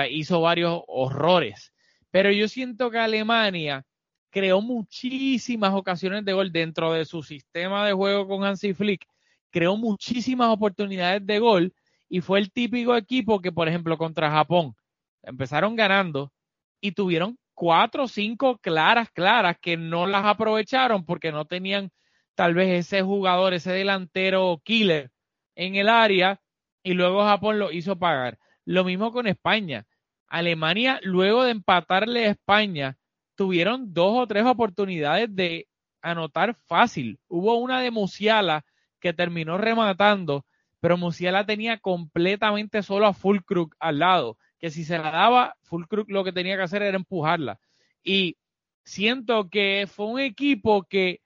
[0.09, 1.73] hizo varios horrores.
[2.13, 3.83] Pero yo siento que Alemania
[4.29, 9.03] creó muchísimas ocasiones de gol dentro de su sistema de juego con Hansi Flick.
[9.49, 11.73] Creó muchísimas oportunidades de gol
[12.07, 14.75] y fue el típico equipo que, por ejemplo, contra Japón
[15.23, 16.31] empezaron ganando
[16.79, 21.89] y tuvieron cuatro o cinco claras, claras que no las aprovecharon porque no tenían
[22.35, 25.09] tal vez ese jugador, ese delantero killer
[25.55, 26.39] en el área
[26.83, 28.37] y luego Japón lo hizo pagar.
[28.65, 29.87] Lo mismo con España
[30.33, 32.97] Alemania, luego de empatarle a España,
[33.35, 35.67] tuvieron dos o tres oportunidades de
[36.01, 37.19] anotar fácil.
[37.27, 38.65] Hubo una de Musiala
[38.99, 40.43] que terminó rematando,
[40.79, 46.09] pero Musiala tenía completamente solo a Fulkrug al lado, que si se la daba, Fulkrug
[46.09, 47.59] lo que tenía que hacer era empujarla.
[48.03, 48.35] Y
[48.83, 51.21] siento que fue un equipo que,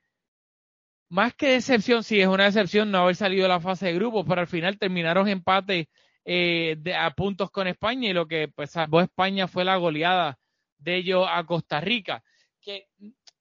[1.08, 4.26] más que decepción, sí es una decepción no haber salido de la fase de grupos,
[4.28, 5.88] pero al final terminaron empate
[6.30, 10.38] eh, de, a puntos con España y lo que pues salvó España fue la goleada
[10.78, 12.22] de ellos a Costa Rica,
[12.60, 12.90] que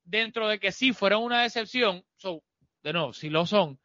[0.04, 2.04] dentro de que sí fueron una decepción,
[2.84, 3.80] de nuevo, si lo son,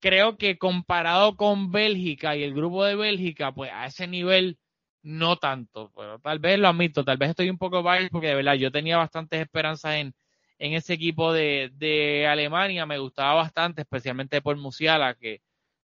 [0.00, 4.58] creo que comparado con Bélgica y el grupo de Bélgica, pues a ese nivel
[5.02, 8.34] no tanto, pero tal vez lo admito, tal vez estoy un poco biased porque de
[8.34, 10.12] verdad yo tenía bastantes esperanzas en,
[10.58, 15.40] en ese equipo de, de Alemania, me gustaba bastante, especialmente por Musiala, que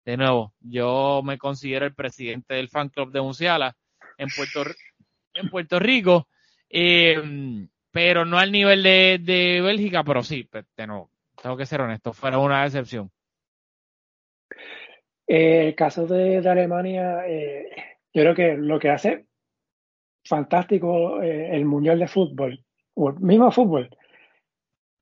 [0.08, 3.76] de nuevo, yo me considero el presidente del fan club de Musiala
[4.16, 4.28] en
[5.50, 6.28] Puerto, Rico,
[6.70, 11.10] eh, pero no al nivel de, Bélgica, pero sí, pues, de nuevo,
[11.42, 13.10] tengo que ser honesto, fuera una decepción.
[15.26, 17.68] Eh, el caso de, Alemania, eh,
[18.14, 19.26] yo creo que lo que hace
[20.24, 23.94] fantástico eh, el Mundial de Fútbol, o el mismo fútbol,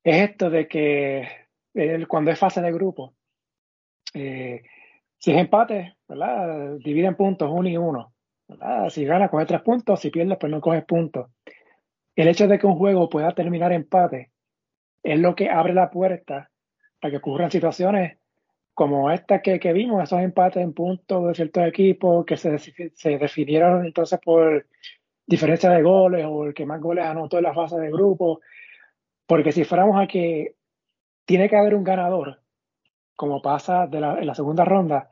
[0.03, 1.29] es esto de que
[2.09, 3.13] cuando es fase de grupo,
[5.19, 6.77] si es empate, ¿verdad?
[6.83, 8.13] Dividen puntos uno y uno.
[8.47, 8.89] ¿verdad?
[8.89, 11.27] Si ganas, coges tres puntos, si pierdes, pues no coges puntos.
[12.15, 14.31] El hecho de que un juego pueda terminar empate
[15.03, 16.49] es lo que abre la puerta
[16.99, 18.17] para que ocurran situaciones
[18.73, 23.17] como esta que, que vimos, esos empates en puntos de ciertos equipos que se, se
[23.17, 24.67] definieron entonces por
[25.25, 28.39] diferencia de goles o el que más goles anotó en la fase de grupo.
[29.25, 30.55] Porque si fuéramos a que
[31.25, 32.39] tiene que haber un ganador,
[33.17, 35.11] como pasa de la, en la segunda ronda,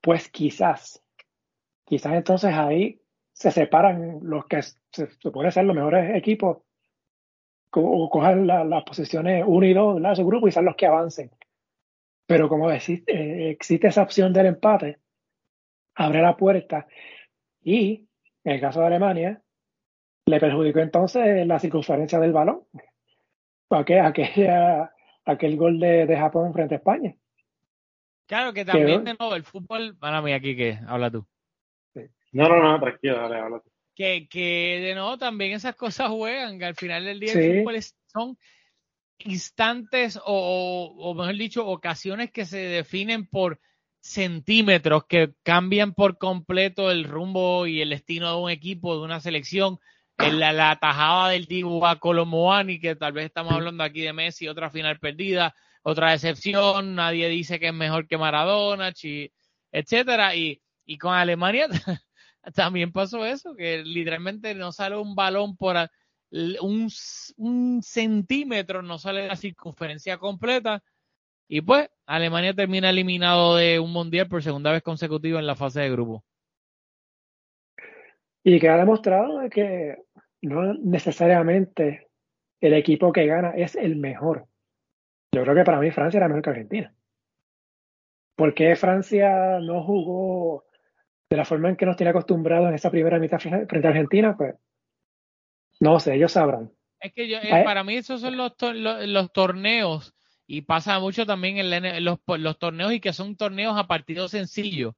[0.00, 1.04] pues quizás,
[1.84, 3.02] quizás entonces ahí
[3.34, 6.62] se separan los que se, puede ser los mejores equipos
[7.74, 11.30] o coger las posiciones 1 y 2 de su grupo y ser los que avancen.
[12.26, 15.00] Pero como existe, eh, existe esa opción del empate,
[15.94, 16.86] abre la puerta
[17.62, 18.08] y,
[18.44, 19.42] en el caso de Alemania,
[20.26, 22.62] le perjudicó entonces la circunferencia del balón.
[23.70, 24.92] Aquel, aquella,
[25.24, 27.14] aquel gol de, Japón frente a España.
[28.32, 31.26] Claro que también de nuevo el fútbol, para mí aquí que habla tú.
[32.30, 33.70] No, no, no, tranquilo, dale, habla tú.
[33.94, 37.78] Que, que de nuevo también esas cosas juegan, que al final del día el fútbol
[38.06, 38.38] son
[39.18, 43.60] instantes o, o, mejor dicho, ocasiones que se definen por
[44.00, 49.20] centímetros, que cambian por completo el rumbo y el destino de un equipo, de una
[49.20, 49.78] selección.
[50.16, 54.14] En la, la tajada del Dibu a Colomoani, que tal vez estamos hablando aquí de
[54.14, 58.92] Messi, otra final perdida, otra decepción, nadie dice que es mejor que Maradona,
[59.72, 60.36] etcétera.
[60.36, 61.68] Y, y con Alemania
[62.54, 65.76] también pasó eso, que literalmente no sale un balón por
[66.32, 66.88] un,
[67.36, 70.82] un centímetro no sale la circunferencia completa.
[71.48, 75.80] Y pues, Alemania termina eliminado de un mundial por segunda vez consecutiva en la fase
[75.80, 76.24] de grupo.
[78.42, 79.98] Y que ha demostrado que
[80.40, 82.08] no necesariamente
[82.60, 84.46] el equipo que gana es el mejor.
[85.34, 86.94] Yo creo que para mí Francia era mejor que Argentina.
[88.36, 90.64] ¿Por qué Francia no jugó
[91.30, 94.36] de la forma en que nos tiene acostumbrados en esa primera mitad frente a Argentina?
[94.36, 94.54] Pues
[95.80, 96.70] no sé, ellos sabrán.
[97.00, 100.14] Es que yo, eh, para mí esos son los, los, torneos
[100.46, 104.94] y pasa mucho también en, los, los, torneos y que son torneos a partidos sencillos.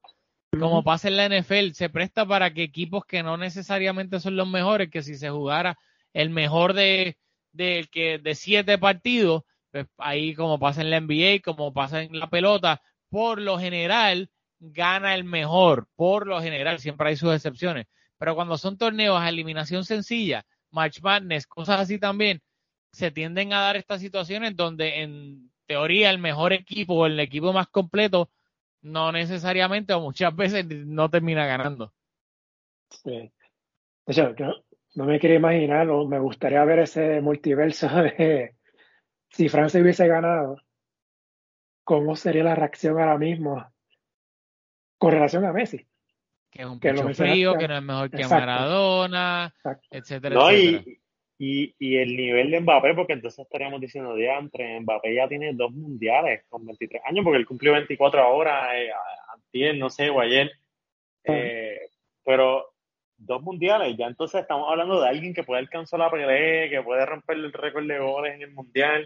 [0.59, 4.47] Como pasa en la NFL, se presta para que equipos que no necesariamente son los
[4.47, 5.77] mejores, que si se jugara
[6.13, 7.17] el mejor de,
[7.51, 9.43] de, que, de siete partidos,
[9.75, 14.29] pues ahí como pasa en la NBA, como pasa en la pelota, por lo general
[14.57, 17.87] gana el mejor, por lo general, siempre hay sus excepciones.
[18.17, 22.41] Pero cuando son torneos a eliminación sencilla, March Madness, cosas así también,
[22.93, 27.51] se tienden a dar estas situaciones donde en teoría el mejor equipo o el equipo
[27.51, 28.29] más completo
[28.81, 31.91] no necesariamente o muchas veces no termina ganando.
[32.89, 33.29] Sí.
[34.07, 34.33] Yo
[34.95, 38.55] no me quiero imaginar o me gustaría ver ese multiverso de
[39.35, 40.61] si Francia hubiese ganado,
[41.83, 43.65] ¿cómo sería la reacción ahora mismo
[44.97, 45.85] con relación a Messi?
[46.55, 49.53] que es un pecho frío, que no es mejor que Maradona,
[49.91, 50.53] etcétera, etcétera.
[51.37, 55.73] Y, y, el nivel de Mbappé, porque entonces estaríamos diciendo, entre Mbappé ya tiene dos
[55.73, 58.89] mundiales con 23 años, porque él cumplió 24 ahora, eh,
[59.33, 60.49] antier, no sé, o ayer.
[61.25, 61.89] Eh,
[62.23, 62.73] pero
[63.17, 67.05] dos mundiales, ya entonces estamos hablando de alguien que puede alcanzar la pelea, que puede
[67.05, 69.05] romper el récord de goles en el mundial.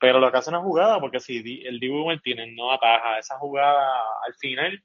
[0.00, 3.90] Pero lo que hace una jugada, porque si el Dibu Martínez no ataja esa jugada
[4.24, 4.82] al final,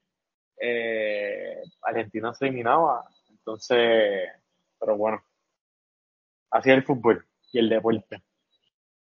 [0.59, 3.05] eh, Argentina se eliminaba.
[3.29, 4.29] Entonces,
[4.79, 5.23] pero bueno,
[6.49, 8.23] así es el fútbol y el deporte.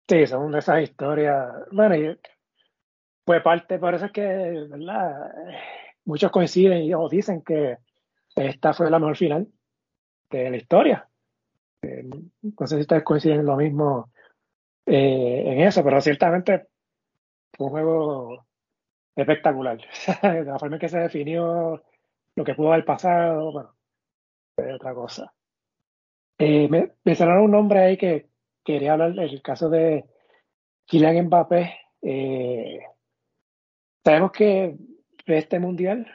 [0.08, 1.52] Sí, son esas historias.
[1.70, 2.18] Bueno, y
[3.24, 5.32] pues parte, por eso es que, ¿verdad?
[6.04, 7.78] Muchos coinciden y o dicen que
[8.34, 9.46] esta fue la mejor final
[10.30, 11.08] de la historia.
[11.82, 12.04] Eh,
[12.42, 14.11] no sé si ustedes coinciden en lo mismo
[14.86, 16.68] eh, en eso, pero ciertamente
[17.52, 18.46] fue un juego
[19.16, 19.78] espectacular.
[20.22, 21.82] la forma en que se definió,
[22.36, 23.74] lo que pudo haber pasado, bueno,
[24.56, 25.32] es otra cosa.
[26.38, 28.28] Eh, me mencionaron un nombre ahí que
[28.64, 30.04] quería hablar, el caso de
[30.86, 31.78] Kylian Mbappé.
[32.02, 32.80] Eh,
[34.04, 34.76] sabemos que
[35.26, 36.06] este mundial,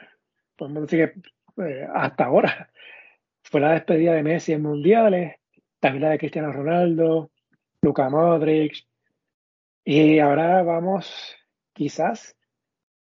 [0.56, 1.14] podemos decir
[1.56, 2.70] que eh, hasta ahora,
[3.42, 5.36] fue la despedida de Messi en mundiales,
[5.80, 7.30] también la de Cristiano Ronaldo,
[7.82, 8.86] Luka Modric,
[9.84, 11.36] y ahora vamos
[11.72, 12.36] quizás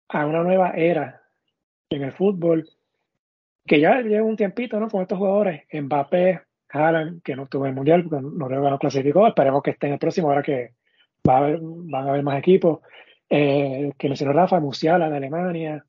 [0.08, 1.22] a una nueva era
[1.88, 2.68] en el fútbol,
[3.66, 4.88] que ya lleva un tiempito, ¿no?
[4.88, 9.62] Con estos jugadores, Mbappé, Haaland, que no tuvo el mundial porque Noruega no clasificó, esperemos
[9.62, 10.74] que esté en el próximo, ahora que
[11.28, 12.80] va a haber, van a haber más equipos.
[13.32, 15.84] Eh, que mencionó Rafa, Musiala de Alemania.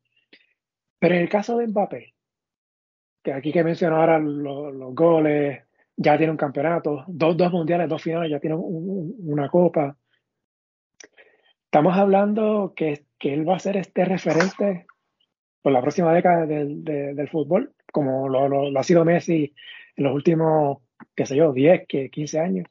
[1.00, 2.14] Pero en el caso de Mbappé,
[3.24, 5.64] que aquí que mencionó ahora los, goles,
[5.96, 9.98] ya tiene un campeonato, dos, dos mundiales, dos finales, ya tiene una copa.
[11.66, 14.86] Estamos hablando que, que, él va a ser este referente
[15.62, 19.54] por la próxima década del, del fútbol, como lo, lo, ha sido Messi
[19.96, 20.80] en los últimos,
[21.16, 22.68] qué sé yo, 10, 15 años.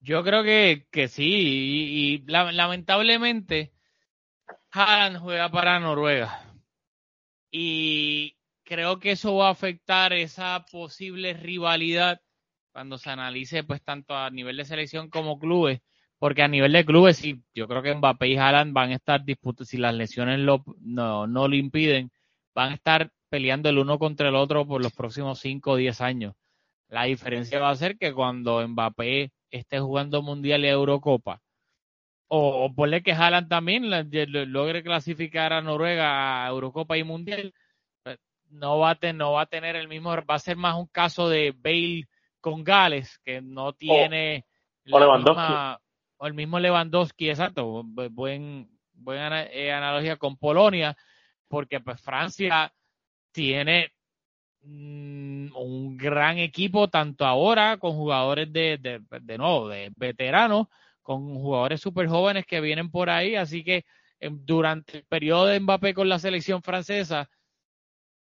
[0.00, 3.72] Yo creo que, que sí, y, lamentablemente
[4.70, 6.42] Haaland juega para Noruega.
[7.50, 8.33] Y
[8.64, 12.20] creo que eso va a afectar esa posible rivalidad
[12.72, 15.80] cuando se analice pues tanto a nivel de selección como clubes,
[16.18, 19.24] porque a nivel de clubes sí, yo creo que Mbappé y Haaland van a estar
[19.24, 22.10] disputos, si las lesiones lo, no, no lo impiden,
[22.54, 26.00] van a estar peleando el uno contra el otro por los próximos 5 o 10
[26.00, 26.34] años.
[26.88, 31.40] La diferencia va a ser que cuando Mbappé esté jugando Mundial y Eurocopa,
[32.28, 33.88] o, o ponle que Haaland también
[34.52, 37.52] logre clasificar a Noruega a Eurocopa y Mundial,
[38.54, 41.28] no va, a no va a tener el mismo, va a ser más un caso
[41.28, 42.08] de Bale
[42.40, 44.44] con Gales, que no tiene
[44.90, 45.52] o, Lewandowski.
[46.18, 50.96] o el mismo Lewandowski, exacto, buen, buena eh, analogía con Polonia,
[51.48, 52.72] porque pues Francia
[53.32, 53.94] tiene
[54.66, 60.68] Mm, un gran equipo, tanto ahora con jugadores de, de, de nuevo, de veteranos,
[61.02, 63.36] con jugadores súper jóvenes que vienen por ahí.
[63.36, 63.84] Así que
[64.20, 67.28] em, durante el periodo de Mbappé con la selección francesa,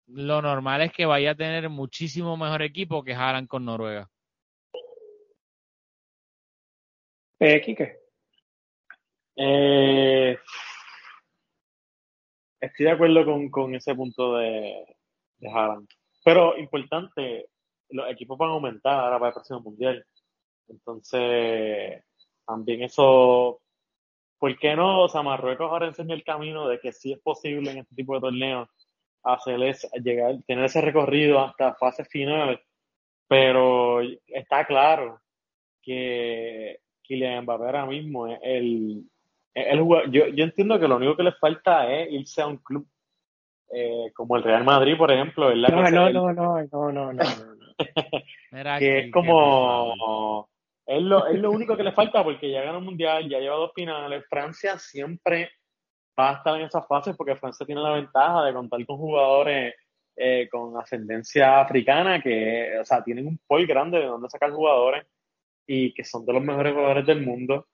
[0.08, 4.10] lo normal es que vaya a tener muchísimo mejor equipo que Haaland con Noruega.
[7.39, 7.99] Eh, Quique.
[9.36, 10.38] Eh,
[12.62, 14.86] estoy de acuerdo con, con ese punto de,
[15.38, 15.88] de Haaland.
[16.24, 17.49] Pero importante,
[17.89, 20.06] los equipos van a aumentar ahora para el próximo mundial.
[20.68, 22.03] Entonces,
[22.45, 23.62] también eso,
[24.39, 25.03] ¿por qué no?
[25.03, 28.16] O sea, Marruecos ahora enseña el camino de que sí es posible en este tipo
[28.16, 28.70] de torneos
[29.26, 32.59] hacerles llegar, tener ese recorrido hasta fases finales.
[33.28, 35.19] Pero está claro
[35.82, 39.03] que Kylian Mbappé ahora mismo es el,
[39.53, 39.80] el,
[40.11, 42.88] yo, yo entiendo que lo único que le falta es irse a un club
[43.73, 45.54] eh, como el Real Madrid, por ejemplo.
[45.55, 47.24] No, no, no, no, no, no, no,
[48.79, 50.47] que es como...
[50.87, 53.55] Es lo, es lo único que le falta porque ya ganó un mundial, ya lleva
[53.55, 54.24] dos finales.
[54.29, 55.50] Francia siempre
[56.20, 59.75] va a estar en esas fases porque Francia tiene la ventaja de contar con jugadores
[60.17, 65.05] eh, con ascendencia africana que, o sea, tienen un pool grande de donde sacar jugadores
[65.67, 67.67] y que son de los mejores jugadores del mundo.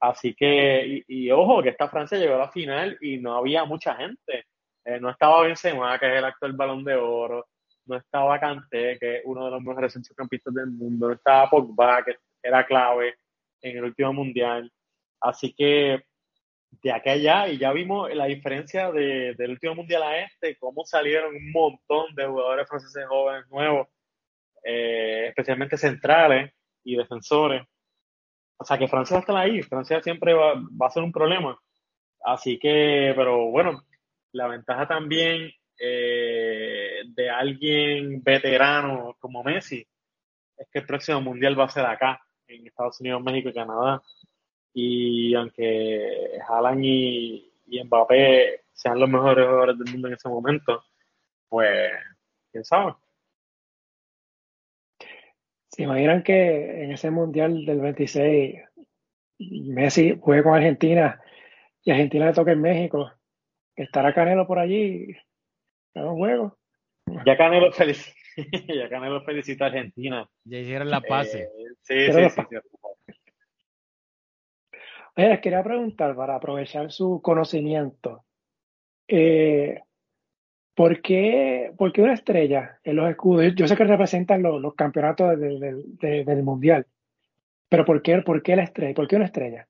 [0.00, 3.64] Así que, y, y ojo, que esta Francia llegó a la final y no había
[3.64, 4.46] mucha gente.
[4.84, 7.46] Eh, no estaba Benzema, que es el actual balón de oro.
[7.86, 11.08] No estaba Kanté, que es uno de los mejores centrocampistas del mundo.
[11.08, 13.16] No estaba Pogba, que era clave
[13.60, 14.72] en el último mundial.
[15.20, 16.04] Así que
[16.70, 21.34] de allá, y ya vimos la diferencia de, del último mundial a este, cómo salieron
[21.34, 23.88] un montón de jugadores franceses jóvenes nuevos,
[24.64, 26.52] eh, especialmente centrales
[26.84, 27.62] y defensores.
[28.58, 31.58] O sea que Francia estar ahí, Francia siempre va, va a ser un problema.
[32.24, 33.82] Así que, pero bueno,
[34.32, 39.86] la ventaja también eh, de alguien veterano como Messi
[40.56, 44.02] es que el próximo mundial va a ser acá, en Estados Unidos, México y Canadá.
[44.78, 50.84] Y aunque Haaland y, y Mbappé sean los mejores jugadores del mundo en ese momento,
[51.48, 51.92] pues,
[52.52, 52.92] quién sabe.
[55.68, 58.56] ¿Se imaginan que en ese mundial del 26
[59.38, 61.22] Messi juegue con Argentina
[61.82, 63.10] y Argentina le toque en México?
[63.76, 65.16] estará Canelo por allí
[65.94, 66.58] en un juego.
[67.24, 68.12] Ya Canelo, felici
[68.68, 70.28] ya Canelo felicita a Argentina.
[70.44, 71.44] Ya hicieron la pase.
[71.44, 71.48] Eh,
[71.80, 72.56] sí, sí, sí, sí,
[75.16, 78.24] Oye, les quería preguntar para aprovechar su conocimiento.
[79.08, 79.80] Eh,
[80.74, 83.54] ¿por, qué, ¿Por qué una estrella en los escudos?
[83.54, 86.86] Yo sé que representan los, los campeonatos del, del, del mundial,
[87.68, 88.94] pero ¿por qué, ¿por qué la estrella?
[88.94, 89.66] ¿Por qué una estrella?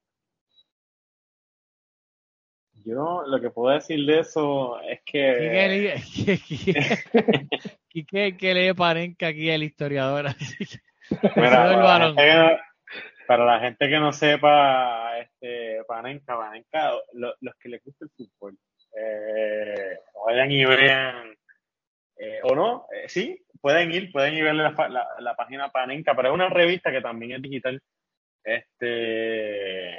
[2.87, 6.01] Yo lo que puedo decir de eso es que.
[7.91, 10.27] ¿Qué, qué, lee Parenca aquí el historiador?
[11.35, 12.61] Mira,
[13.27, 18.59] para, la gente que no sepa, este, Panenka, Panenka, los que les gusta el fútbol,
[18.97, 21.37] eh, vayan y vean,
[22.17, 26.29] eh, o no, eh, sí, pueden ir, pueden ir ver la, la, página Panenka, pero
[26.29, 27.81] es una revista que también es digital.
[28.45, 29.99] Este,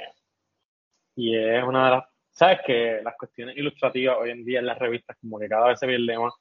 [1.16, 2.04] y es una de las
[2.38, 5.78] sabes que las cuestiones ilustrativas hoy en día en las revistas como que cada vez
[5.78, 6.34] se pierde más.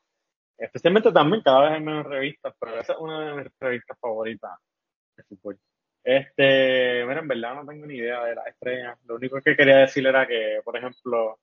[0.58, 4.52] Especialmente también cada vez hay menos revistas, pero esa es una de mis revistas favoritas
[5.16, 5.60] de fútbol.
[6.10, 8.98] Este, mira, en verdad no tengo ni idea de las estrellas.
[9.08, 11.38] Lo único que quería decir era que, por ejemplo,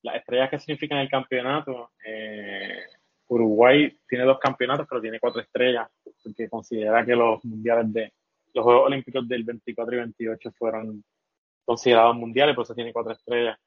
[0.00, 2.86] las estrellas que significan el campeonato, eh,
[3.26, 5.90] Uruguay tiene dos campeonatos, pero tiene cuatro estrellas,
[6.22, 8.14] porque considera que los mundiales de
[8.54, 11.04] los Juegos Olímpicos del 24 y 28 fueron
[11.66, 13.58] considerados mundiales, por eso tiene cuatro estrellas.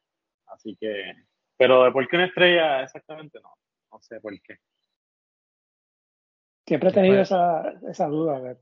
[0.47, 1.18] Así que,
[1.55, 3.53] pero de por qué una estrella exactamente no,
[3.91, 4.57] no sé por qué.
[6.65, 8.57] Siempre he tenido esa, esa duda, a ver.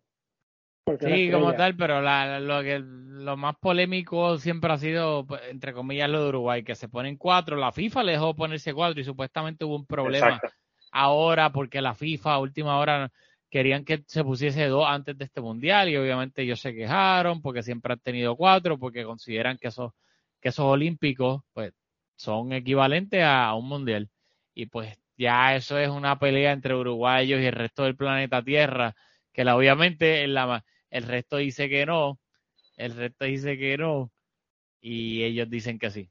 [0.99, 5.73] Sí, como tal, pero la, lo, que, lo más polémico siempre ha sido, pues, entre
[5.73, 7.57] comillas, lo de Uruguay, que se ponen cuatro.
[7.57, 10.39] La FIFA le dejó ponerse cuatro y supuestamente hubo un problema
[10.91, 13.11] ahora porque la FIFA a última hora
[13.49, 17.63] querían que se pusiese dos antes de este mundial y obviamente ellos se quejaron porque
[17.63, 19.91] siempre han tenido cuatro porque consideran que esos,
[20.39, 21.73] que esos olímpicos pues
[22.15, 24.09] son equivalentes a un mundial.
[24.53, 28.95] Y pues ya eso es una pelea entre uruguayos y el resto del planeta Tierra,
[29.45, 32.19] que obviamente el resto dice que no,
[32.75, 34.11] el resto dice que no,
[34.81, 36.09] y ellos dicen que sí.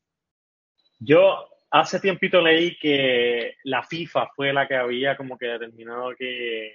[0.98, 6.74] Yo hace tiempito leí que la FIFA fue la que había como que determinado que,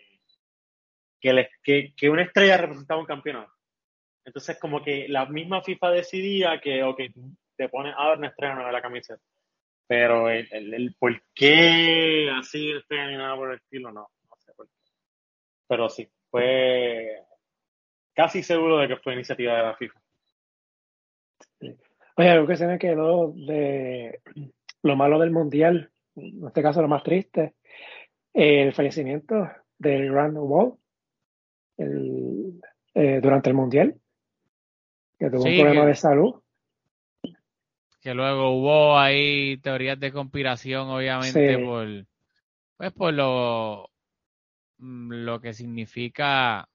[1.19, 3.51] que, una estrella representaba un campeonato.
[4.23, 7.01] Entonces como que la misma FIFA decidía que, ok,
[7.57, 9.23] te pones a ver una estrella de la camiseta.
[9.88, 14.53] Pero el, el, por qué así estrella ni nada por el estilo, no, no sé
[14.53, 14.73] por qué.
[15.67, 17.22] Pero sí, fue
[18.15, 20.01] casi seguro de que fue iniciativa de la FIFA.
[22.18, 24.19] Oye, algo que se me quedó de
[24.81, 27.53] lo malo del mundial, en este caso lo más triste,
[28.34, 29.47] el fallecimiento
[29.77, 30.73] de Grand Wall
[31.77, 32.60] el,
[32.95, 33.95] eh, durante el mundial,
[35.19, 36.41] que tuvo un problema de salud.
[38.01, 41.88] que luego hubo ahí teorías de conspiración, obviamente, por
[42.76, 43.92] pues por lo,
[44.84, 46.68] lo que significa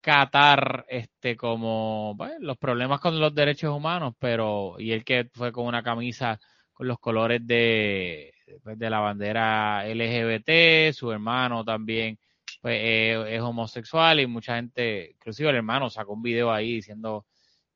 [0.00, 5.52] Qatar este como pues, los problemas con los derechos humanos, pero y él que fue
[5.52, 6.38] con una camisa
[6.72, 12.18] con los colores de, pues, de la bandera LGBT, su hermano también
[12.60, 12.80] pues,
[13.28, 17.26] es homosexual y mucha gente, inclusive el hermano sacó un video ahí diciendo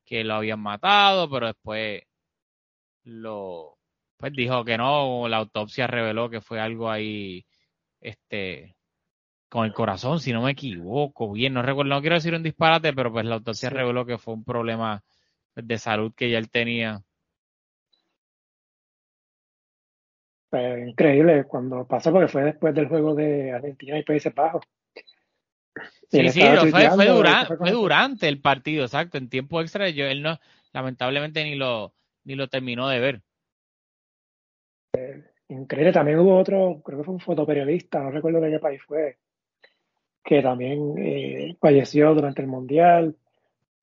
[0.05, 2.03] que lo habían matado, pero después
[3.03, 3.77] lo
[4.17, 7.45] pues dijo que no, la autopsia reveló que fue algo ahí
[8.01, 8.75] este
[9.49, 12.93] con el corazón, si no me equivoco, bien, no recuerdo, no quiero decir un disparate,
[12.93, 15.03] pero pues la autopsia reveló que fue un problema
[15.55, 17.01] de salud que ya él tenía.
[20.49, 24.63] Pues, increíble cuando pasó porque fue después del juego de Argentina y Países Bajos.
[26.09, 30.23] Sí, sí, fue, fue, durante, fue durante el partido, exacto, en tiempo extra, yo, él
[30.23, 30.39] no,
[30.73, 31.93] lamentablemente ni lo,
[32.23, 33.21] ni lo terminó de ver.
[35.47, 39.19] increíble, también hubo otro, creo que fue un fotoperiodista, no recuerdo de qué país fue,
[40.23, 43.15] que también eh, falleció durante el Mundial.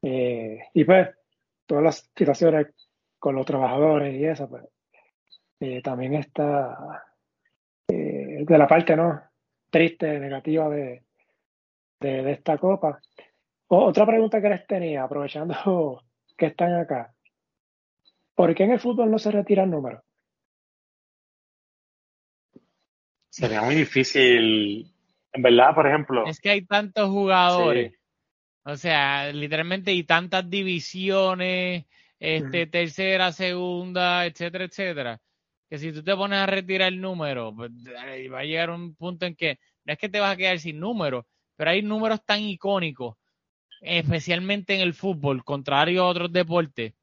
[0.03, 1.09] Eh, y pues,
[1.67, 2.69] todas las situaciones
[3.19, 4.65] con los trabajadores y eso, pues,
[5.61, 7.05] eh, también está
[7.89, 9.23] de la parte, ¿no?
[9.71, 11.03] Triste, negativa de,
[12.01, 13.01] de, esta copa.
[13.69, 16.03] otra pregunta que les tenía, aprovechando
[16.37, 17.15] que están acá.
[18.35, 20.03] ¿Por qué en el fútbol no se retira el número?
[23.31, 24.96] Sería muy difícil.
[25.37, 26.27] En verdad, por ejemplo.
[26.27, 27.93] Es que hay tantos jugadores.
[28.65, 31.85] O sea, literalmente hay tantas divisiones,
[32.19, 35.21] este, tercera, segunda, etcétera, etcétera.
[35.69, 39.27] Que si tú te pones a retirar el número, pues, va a llegar un punto
[39.27, 42.41] en que no es que te vas a quedar sin número, pero hay números tan
[42.41, 43.17] icónicos,
[43.83, 46.95] especialmente en el fútbol, contrario a otros deportes,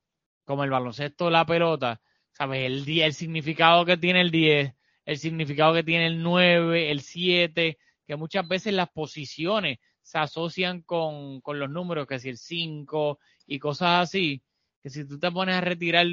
[0.43, 2.01] como el baloncesto, la pelota,
[2.31, 2.65] ¿sabes?
[2.65, 4.73] El, el significado que tiene el 10,
[5.05, 10.82] el significado que tiene el 9, el 7, que muchas veces las posiciones se asocian
[10.82, 14.42] con, con los números, que si el 5 y cosas así,
[14.82, 16.06] que si tú te pones a retirar,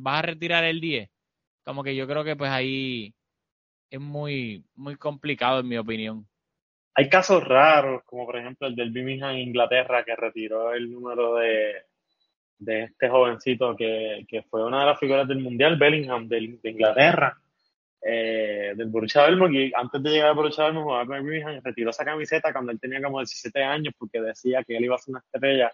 [0.00, 1.08] vas a retirar el 10,
[1.64, 3.14] como que yo creo que pues ahí
[3.90, 6.26] es muy, muy complicado en mi opinión.
[6.94, 11.84] Hay casos raros, como por ejemplo el del Birmingham Inglaterra, que retiró el número de,
[12.58, 17.38] de este jovencito que, que, fue una de las figuras del Mundial, Bellingham, de Inglaterra,
[18.00, 21.60] eh, del Borussia Dortmund, y antes de llegar al Borussia Dortmund jugaba con el Birmingham,
[21.62, 24.98] retiró esa camiseta cuando él tenía como 17 años, porque decía que él iba a
[24.98, 25.72] ser una estrella,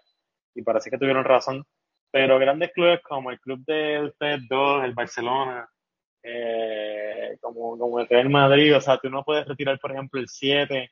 [0.55, 1.65] y parece que tuvieron razón.
[2.11, 5.69] Pero grandes clubes como el club de ustedes dos, el Barcelona,
[6.23, 10.29] eh, como, como el Real Madrid, o sea, tú no puedes retirar, por ejemplo, el
[10.29, 10.91] 7,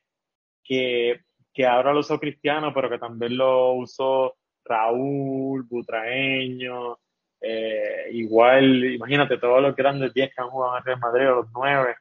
[0.64, 1.20] que,
[1.52, 6.98] que ahora lo usó Cristiano, pero que también lo usó Raúl, Butraeño,
[7.42, 11.96] eh, igual, imagínate, todos los grandes 10 que han jugado en Real Madrid, los 9.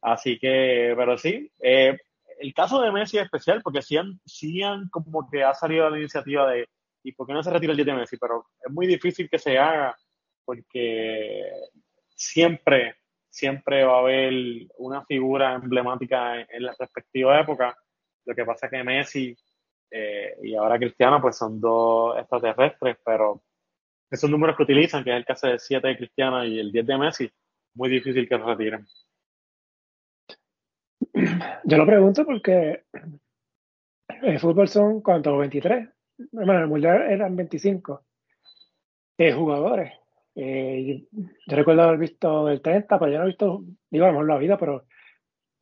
[0.00, 1.98] Así que, pero sí, eh,
[2.38, 3.98] el caso de Messi es especial porque sí
[4.62, 6.66] han, como que ha salido la iniciativa de,
[7.02, 8.16] ¿y por qué no se retira el 10 de Messi?
[8.16, 9.94] Pero es muy difícil que se haga
[10.46, 11.52] porque
[12.16, 12.96] siempre,
[13.28, 14.32] siempre va a haber
[14.78, 17.76] una figura emblemática en, la respectiva época.
[18.24, 19.36] Lo que pasa es que Messi
[19.90, 23.42] eh, y ahora Cristiano pues son dos extraterrestres, pero
[24.10, 26.86] esos números que utilizan, que es el caso del 7 de Cristiano y el 10
[26.86, 27.30] de Messi,
[27.74, 28.86] muy difícil que los retiren.
[31.64, 32.84] Yo lo pregunto porque
[34.22, 35.38] el fútbol son, ¿cuántos?
[35.38, 35.88] 23.
[36.32, 38.04] Bueno, en el Mundial eran 25
[39.18, 39.92] eh, jugadores.
[40.34, 44.12] Eh, yo recuerdo haber visto el 30, pero yo no he visto, digo, a lo
[44.14, 44.86] mejor la vida, pero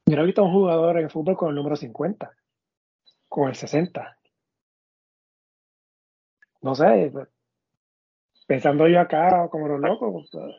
[0.07, 2.33] yo no he visto un jugador en fútbol con el número 50,
[3.29, 4.19] con el 60.
[6.63, 7.13] No sé,
[8.49, 10.29] pensando yo acá como los locos.
[10.33, 10.57] Pues,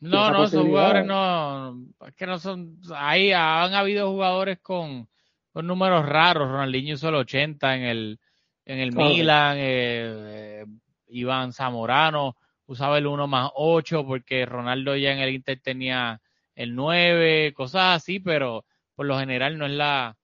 [0.00, 5.08] no, no, esos jugadores no, es que no son, ahí han habido jugadores con,
[5.52, 8.20] con números raros, Ronaldinho usó el 80 en el,
[8.64, 10.64] en el Milan, eh,
[11.08, 12.36] Iván Zamorano
[12.66, 16.20] usaba el 1 más 8 porque Ronaldo ya en el Inter tenía
[16.54, 18.64] el 9, cosas así, pero
[18.94, 20.16] por lo general no es la,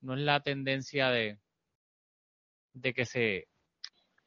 [0.00, 1.38] no es la tendencia de,
[2.72, 3.48] de que se,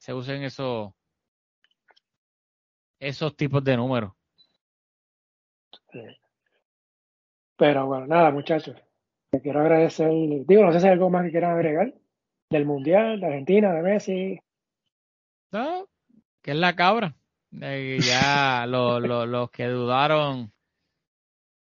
[0.07, 0.93] se usen esos,
[2.97, 4.13] esos tipos de números.
[7.57, 8.77] Pero bueno, nada, muchachos.
[9.29, 10.09] Te quiero agradecer.
[10.47, 11.93] Digo, no sé si hay algo más que quieran agregar
[12.49, 14.39] del Mundial, de Argentina, de Messi.
[15.51, 15.89] No,
[16.41, 17.13] que es la cabra.
[17.61, 20.53] Eh, ya los que dudaron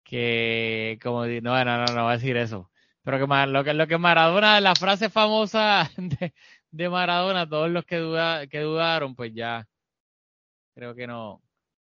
[0.05, 2.71] que, como, no, no, no, no voy a decir eso.
[3.03, 6.33] Pero que lo que, lo que Maradona, la frase famosa de,
[6.71, 9.65] de Maradona, todos los que, duda, que dudaron, pues ya
[10.73, 11.41] creo que no,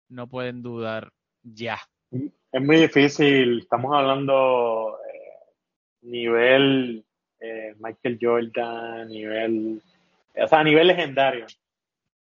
[0.09, 1.11] no pueden dudar
[1.43, 1.79] ya.
[2.09, 5.53] Es muy difícil, estamos hablando eh,
[6.01, 7.05] nivel
[7.39, 9.81] eh, Michael Jordan, nivel,
[10.35, 11.45] o sea, nivel legendario.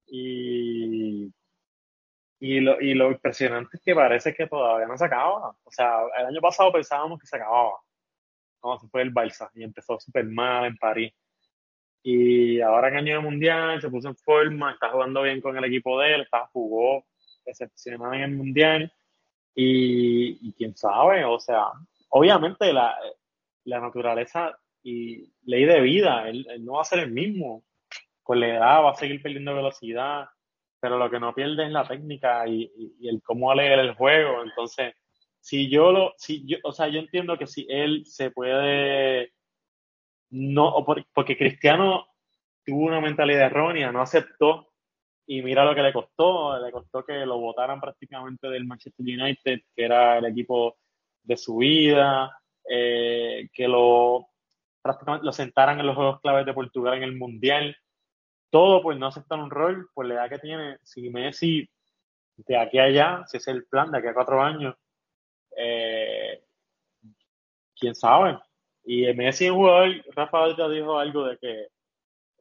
[0.07, 1.31] Y,
[2.39, 5.55] y, lo, y lo impresionante es que parece que todavía no se acaba.
[5.63, 7.79] O sea, el año pasado pensábamos que se acababa.
[8.63, 11.13] No, se fue el Balsa y empezó súper mal en París.
[12.01, 15.63] Y ahora en año de mundial se puso en forma, está jugando bien con el
[15.65, 17.05] equipo de él, está, jugó
[17.45, 18.93] excepcional en el mundial.
[19.55, 21.65] Y, quién sabe, o sea,
[22.09, 22.97] obviamente la,
[23.65, 27.63] la naturaleza y ley de vida, él, no va a ser el mismo.
[28.23, 30.27] Con la edad va a seguir perdiendo velocidad,
[30.79, 32.71] pero lo que no pierde es la técnica y,
[33.01, 34.43] el cómo leer el juego.
[34.43, 34.93] Entonces,
[35.39, 39.33] si yo lo, si yo, o sea, yo entiendo que si él se puede,
[40.31, 42.07] no, porque Cristiano
[42.65, 44.69] tuvo una mentalidad errónea, no aceptó
[45.25, 49.59] y mira lo que le costó, le costó que lo votaran prácticamente del Manchester United,
[49.75, 50.77] que era el equipo
[51.23, 52.35] de su vida,
[52.67, 54.27] eh, que lo
[54.81, 57.75] prácticamente lo sentaran en los juegos claves de Portugal en el Mundial.
[58.49, 61.69] Todo pues no aceptar un rol, pues la edad que tiene, si Messi
[62.37, 64.75] de aquí a allá, si es el plan de aquí a cuatro años,
[65.55, 66.43] eh,
[67.77, 68.39] quién sabe.
[68.83, 71.67] Y Messi es un jugador, Rafa ya dijo algo de que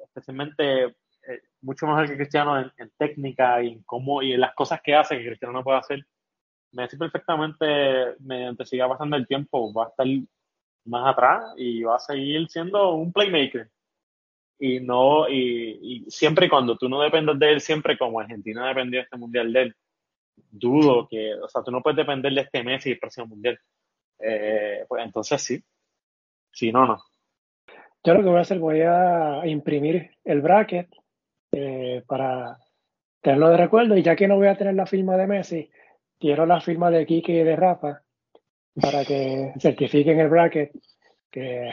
[0.04, 4.80] especialmente eh, mucho mejor que Cristiano en, técnica y en cómo y en las cosas
[4.82, 6.06] que hace que Cristiano no puede hacer.
[6.72, 10.06] Messi perfectamente, mediante siga pasando el tiempo, va a estar
[10.84, 13.70] más atrás y va a seguir siendo un playmaker.
[14.58, 18.98] Y no, y, siempre y cuando tú no dependas de él, siempre como Argentina dependió
[18.98, 19.76] de este mundial de él,
[20.50, 23.58] dudo que, o sea, tú no puedes depender de este Messi y el próximo mundial.
[24.18, 25.62] Eh, pues entonces sí.
[26.58, 26.98] Si no, no.
[28.02, 30.88] Yo lo que voy a hacer, voy a imprimir el bracket
[31.52, 32.58] eh, para
[33.20, 35.70] tenerlo de recuerdo y ya que no voy a tener la firma de Messi,
[36.18, 38.02] quiero la firma de Kiki y de Rafa
[38.74, 40.72] para que certifiquen el bracket
[41.30, 41.70] que,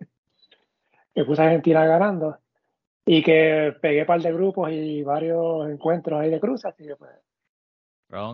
[1.14, 2.38] que puse a Argentina ganando
[3.06, 7.12] y que pegué par de grupos y varios encuentros ahí de cruz, así que pues,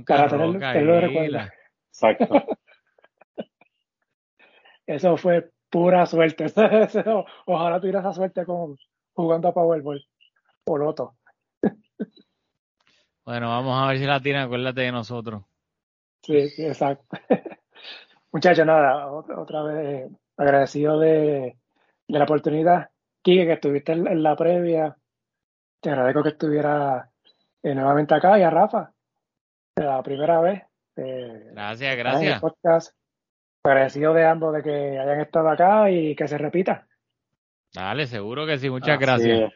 [0.06, 1.40] para tenerlo, recuerdo.
[1.90, 2.42] Exacto.
[4.86, 6.46] Eso fue pura suerte.
[7.46, 8.78] Ojalá tuviera esa suerte con
[9.12, 10.06] jugando a Powerball
[10.66, 11.16] o Loto.
[13.26, 15.44] Bueno, vamos a ver si la tiene, acuérdate de nosotros.
[16.20, 17.16] Sí, sí exacto.
[18.32, 21.56] Muchachos, nada, otra, vez agradecido de,
[22.08, 22.90] la oportunidad.
[23.22, 24.94] Kike, que estuviste en, la previa.
[25.80, 27.08] Te agradezco que estuviera
[27.62, 28.92] eh, nuevamente acá y a Rafa,
[29.76, 30.62] la primera vez.
[30.94, 32.40] Eh, gracias, gracias.
[32.42, 32.94] podcast.
[33.66, 36.86] Agradecido de ambos de que hayan estado acá y que se repita.
[37.72, 39.52] Dale, seguro que sí, muchas gracias.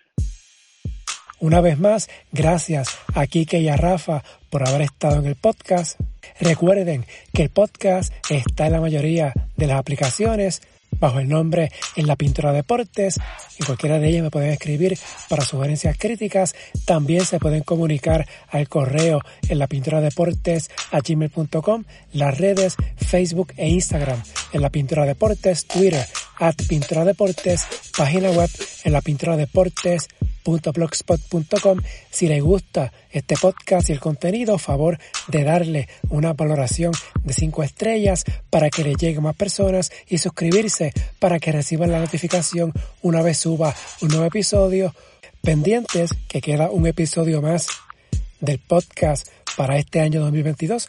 [1.41, 6.01] Una vez más, gracias a Kike y a Rafa por haber estado en el podcast.
[6.41, 7.05] Recuerden
[7.35, 10.63] que el podcast está en la mayoría de las aplicaciones
[11.01, 13.19] bajo el nombre En la Pintura Deportes.
[13.59, 14.99] En cualquiera de ellas me pueden escribir
[15.29, 16.55] para sugerencias críticas.
[16.85, 23.53] También se pueden comunicar al correo en la pintura deportes a gmail.com, las redes Facebook
[23.57, 24.23] e Instagram
[24.53, 26.07] en la pintura deportes, Twitter
[26.39, 27.67] at pintura deportes,
[27.97, 28.51] página web
[28.85, 30.09] en la pintura deportes
[30.49, 31.81] blogspot.com.
[32.11, 34.99] Si les gusta este podcast y el contenido, favor
[35.29, 36.93] de darle una valoración
[37.23, 42.01] de 5 estrellas para que le llegue más personas y suscribirse para que reciban la
[42.01, 42.73] notificación
[43.03, 44.95] una vez suba un nuevo episodio.
[45.43, 47.67] Pendientes que queda un episodio más
[48.41, 50.89] del podcast para este año 2022.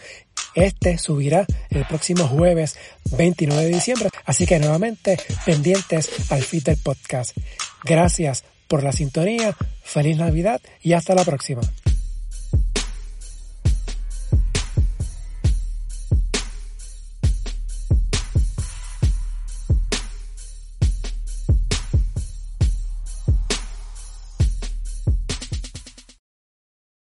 [0.55, 2.75] Este subirá el próximo jueves
[3.11, 4.09] 29 de diciembre.
[4.25, 7.37] Así que nuevamente pendientes al feed del podcast.
[7.83, 9.53] Gracias por la sintonía.
[9.83, 11.61] Feliz Navidad y hasta la próxima.